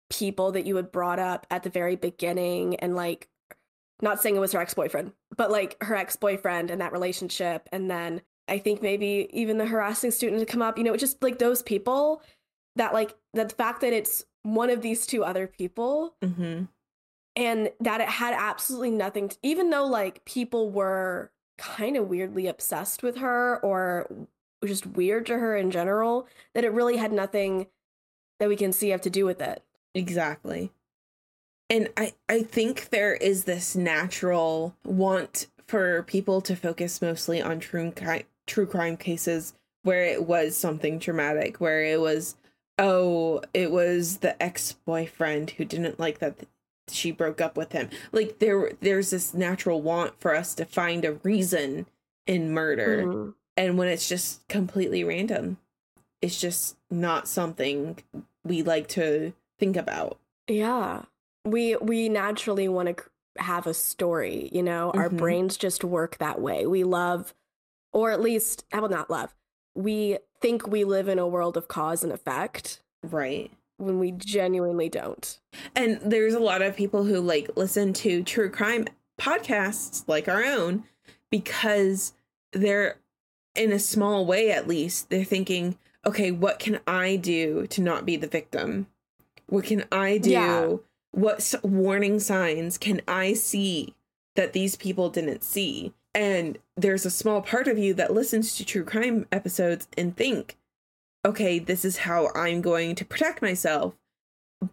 [0.10, 3.30] people that you had brought up at the very beginning and like,
[4.02, 7.68] not saying it was her ex boyfriend, but like her ex boyfriend and that relationship.
[7.72, 11.24] And then I think maybe even the harassing student to come up, you know, just
[11.24, 12.22] like those people
[12.76, 16.66] that like the fact that it's one of these two other people mm-hmm.
[17.36, 22.48] And that it had absolutely nothing to, even though like people were kind of weirdly
[22.48, 24.10] obsessed with her or
[24.66, 27.68] just weird to her in general that it really had nothing
[28.40, 29.64] that we can see have to do with it
[29.96, 30.72] Exactly.
[31.70, 37.60] And I, I think there is this natural want for people to focus mostly on
[37.60, 37.92] true,
[38.46, 42.36] true crime cases where it was something traumatic, where it was,
[42.78, 46.50] oh, it was the ex boyfriend who didn't like that th-
[46.90, 47.90] she broke up with him.
[48.12, 51.88] Like there, there's this natural want for us to find a reason
[52.28, 53.34] in murder, Mhm.
[53.58, 55.58] and when it's just completely random,
[56.22, 57.98] it's just not something
[58.44, 60.18] we like to think about.
[60.48, 61.04] yeah
[61.44, 63.04] we we naturally want to
[63.38, 65.18] have a story you know our Mhm.
[65.18, 67.34] brains just work that way we love
[67.94, 69.34] or at least i will not love
[69.76, 73.52] we think we live in a world of cause and effect Right.
[73.78, 75.40] When we genuinely don't
[75.76, 78.88] And there's a lot of people who like listen to true crime
[79.20, 80.84] podcasts like our own
[81.30, 82.14] because
[82.54, 82.98] they're
[83.56, 88.06] in a small way at least they're thinking, okay, what can I do to not
[88.06, 88.88] be the victim?
[89.48, 90.30] What can I do?
[90.32, 90.76] Yeah.
[91.12, 93.96] What s- warning signs can I see
[94.36, 95.94] that these people didn't see?
[96.14, 100.58] And there's a small part of you that listens to true crime episodes and think,
[101.26, 103.96] okay, this is how I'm going to protect myself.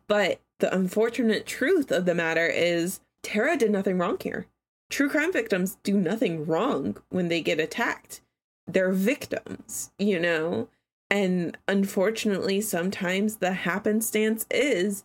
[0.07, 4.47] But the unfortunate truth of the matter is Tara did nothing wrong here.
[4.91, 8.21] True crime victims do nothing wrong when they get attacked.
[8.67, 10.69] They're victims, you know?
[11.09, 15.05] And unfortunately, sometimes the happenstance is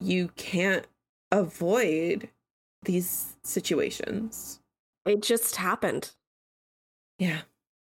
[0.00, 0.86] you can't
[1.30, 2.28] avoid
[2.84, 4.60] these situations.
[5.06, 6.10] it just happened
[7.18, 7.42] Yeah.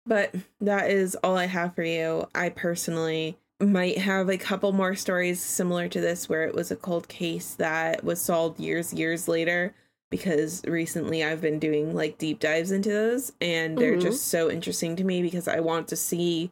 [0.09, 2.29] But that is all I have for you.
[2.35, 6.77] I personally might have a couple more stories similar to this where it was a
[6.77, 9.75] cold case that was solved years, years later
[10.11, 14.01] because recently I've been doing like deep dives into those and they're Mhm.
[14.03, 16.51] just so interesting to me because I want to see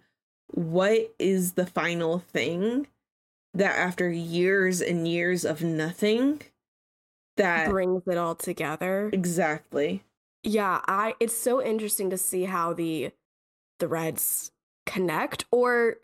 [0.49, 2.89] what is the final thing
[3.55, 6.43] that after years and years of nothing
[7.37, 10.05] that brings it all together exactly
[10.43, 13.13] yeah i it's so interesting to see how the
[13.79, 14.51] threads
[14.87, 15.97] connect or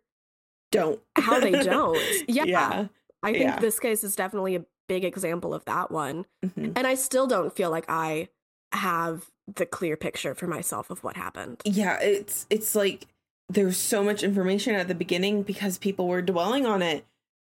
[0.70, 1.00] Don't.
[1.16, 1.98] how they don't.
[2.28, 2.44] Yeah.
[2.44, 2.86] Yeah.
[3.22, 3.58] I think yeah.
[3.60, 6.26] this case is definitely a big example of that one.
[6.44, 6.72] Mhm.
[6.76, 8.28] And I still don't feel like I
[8.72, 11.62] have the clear picture for myself of what happened.
[11.64, 13.06] Yeah, it's it's like
[13.48, 17.04] there's so much information at the beginning because people were dwelling on it.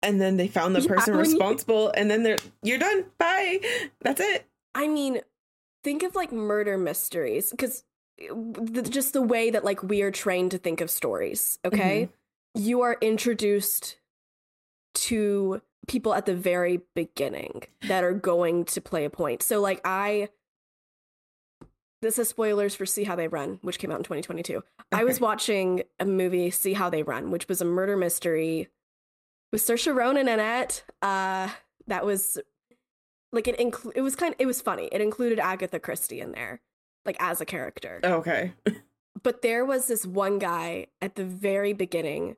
[0.04, 3.06] And then they found the Yeah, person when you- responsible and then they're you're done.
[3.18, 3.60] Bye.
[4.02, 4.46] That's it.
[4.76, 5.22] I mean,
[5.84, 7.84] think of like murder mysteries because
[8.90, 12.10] just the way that like we are trained to think of stories, okay?
[12.54, 13.98] You are introduced
[14.96, 19.44] to people at the very beginning that are going to play a point.
[19.44, 20.30] So like I
[22.02, 24.64] this is spoilers for See How They Run, which came out in 2022.
[24.92, 28.70] I was watching a movie See How They Run, which was a murder mystery
[29.52, 30.84] with Saoirse Ronan in it.
[31.02, 31.50] Uh
[31.88, 32.40] that was
[33.32, 34.88] like it inclu- it was kind of it was funny.
[34.92, 36.62] It included Agatha Christie in there
[37.06, 38.00] like as a character.
[38.04, 38.54] Oh, okay.
[39.24, 42.36] But there was this one guy at the very beginning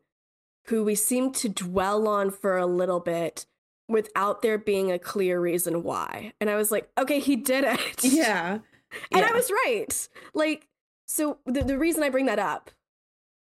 [0.68, 3.46] who we seemed to dwell on for a little bit
[3.90, 6.34] without there being a clear reason why.
[6.40, 8.04] And I was like, okay, he did it.
[8.04, 8.60] Yeah.
[9.12, 9.28] And Yeah.
[9.30, 10.08] I was right.
[10.34, 10.70] Like,
[11.08, 12.72] so the, the reason I bring that up,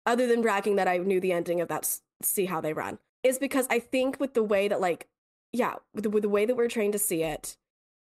[0.06, 3.40] other than bragging that I knew the ending of that See How They Run, is
[3.40, 5.08] because I think with the way that, like,
[5.52, 7.58] yeah, with the, with the way that we're trained to see it,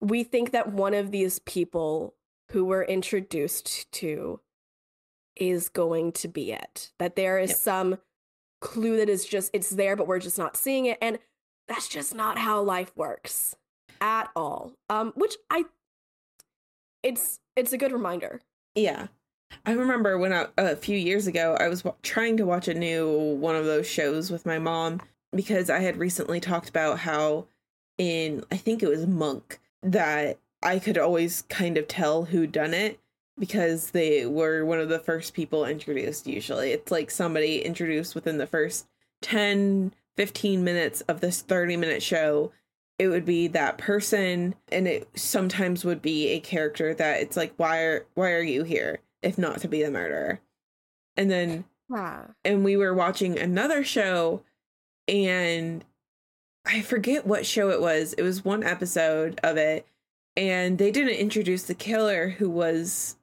[0.01, 2.13] we think that one of these people
[2.51, 4.39] who we're introduced to
[5.35, 6.91] is going to be it.
[6.99, 7.57] That there is Yep.
[7.57, 7.97] some
[8.61, 10.97] clue that is just, it's there, but we're just not seeing it.
[11.01, 11.19] And
[11.67, 13.55] that's just not how life works
[14.01, 14.73] at all.
[14.89, 15.63] Um, which I
[17.01, 18.41] it's it's a good reminder.
[18.75, 19.07] Yeah.
[19.65, 22.73] I remember when I, a few years ago, I was wa- trying to watch a
[22.73, 25.01] new one of those shows with my mom
[25.35, 27.45] because I had recently talked about how
[27.97, 32.73] in, I think it was Monk, that I could always kind of tell who done
[32.73, 32.99] it
[33.37, 36.71] because they were one of the first people introduced usually.
[36.71, 38.87] It's like somebody introduced within the first
[39.21, 42.51] 10, 15 minutes of this 30 minute show
[42.99, 47.53] it would be that person and it sometimes would be a character that it's like
[47.57, 50.39] why are why are you here if not to be the murderer
[51.17, 52.29] and then wow.
[52.45, 54.43] and we were watching another show
[55.07, 55.83] and
[56.65, 59.85] i forget what show it was it was one episode of it
[60.35, 63.17] and they didn't introduce the killer who was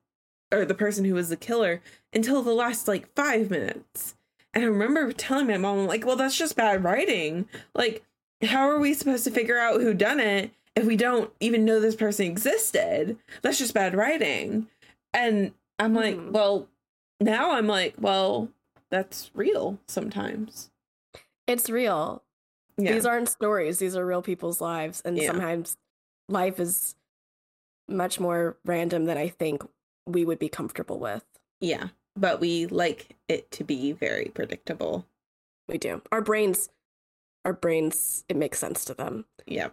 [0.53, 1.81] or the person who was the killer
[2.13, 4.15] until the last like five minutes
[4.55, 8.05] and i remember telling my mom I'm like well that's just bad writing like
[8.43, 11.81] how are we supposed to figure out who done it if we don't even know
[11.81, 14.67] this person existed that's just bad writing
[15.13, 16.33] and i'm like Hmm.
[16.33, 16.69] well
[17.21, 18.49] now i'm like well
[18.91, 20.71] that's real sometimes
[21.47, 22.23] It's real.
[22.79, 23.79] yeah These aren't stories.
[23.79, 25.01] These are real people's lives.
[25.05, 25.27] And Yeah.
[25.29, 25.77] sometimes
[26.29, 26.95] life is
[27.91, 29.63] much more random than I think
[30.07, 31.25] we would be comfortable with.
[31.61, 35.07] yeah but we like it to be very predictable
[35.69, 36.03] We do.
[36.11, 36.69] Our brains
[37.45, 39.25] our brains it makes sense to them.
[39.47, 39.69] yeah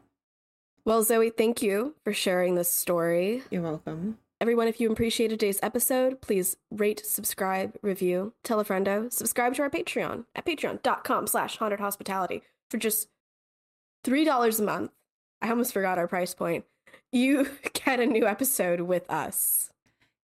[0.85, 3.43] Well, Zoe, thank you for sharing this story.
[3.49, 9.11] you're welcome Everyone, if you appreciated today's episode, please rate, subscribe, review, tell a friendo,
[9.11, 13.07] subscribe to our Patreon at patreon.com slash haunted hospitality for just
[14.05, 14.91] $3 a month.
[15.41, 16.65] I almost forgot our price point.
[17.11, 19.71] You get a new episode with us.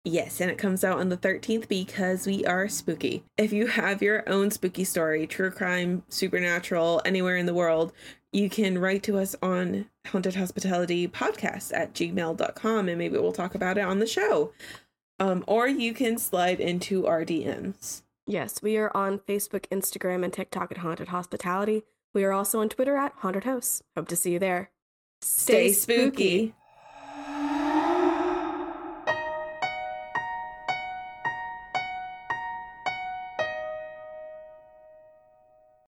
[0.04, 3.22] Yes, and it comes out on the 13th because we are spooky.
[3.38, 7.92] If you have your own spooky story, true crime, supernatural, anywhere in the world,
[8.32, 13.54] you can write to us on haunted hospitality podcast at gmail.com and maybe we'll talk
[13.54, 14.52] about it on the show.
[15.20, 18.02] Um, or you can slide into our DMs.
[18.26, 21.84] Yes, we are on Facebook, Instagram, and TikTok at Haunted Hospitality.
[22.12, 23.84] We are also on Twitter at Haunted House.
[23.96, 24.71] Hope to see you there.
[25.22, 26.54] Stay spooky.